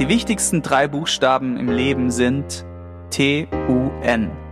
die 0.00 0.08
wichtigsten 0.08 0.62
drei 0.62 0.88
Buchstaben 0.88 1.56
im 1.56 1.70
Leben 1.70 2.10
sind 2.10 2.64
T-U-N. 3.10 4.43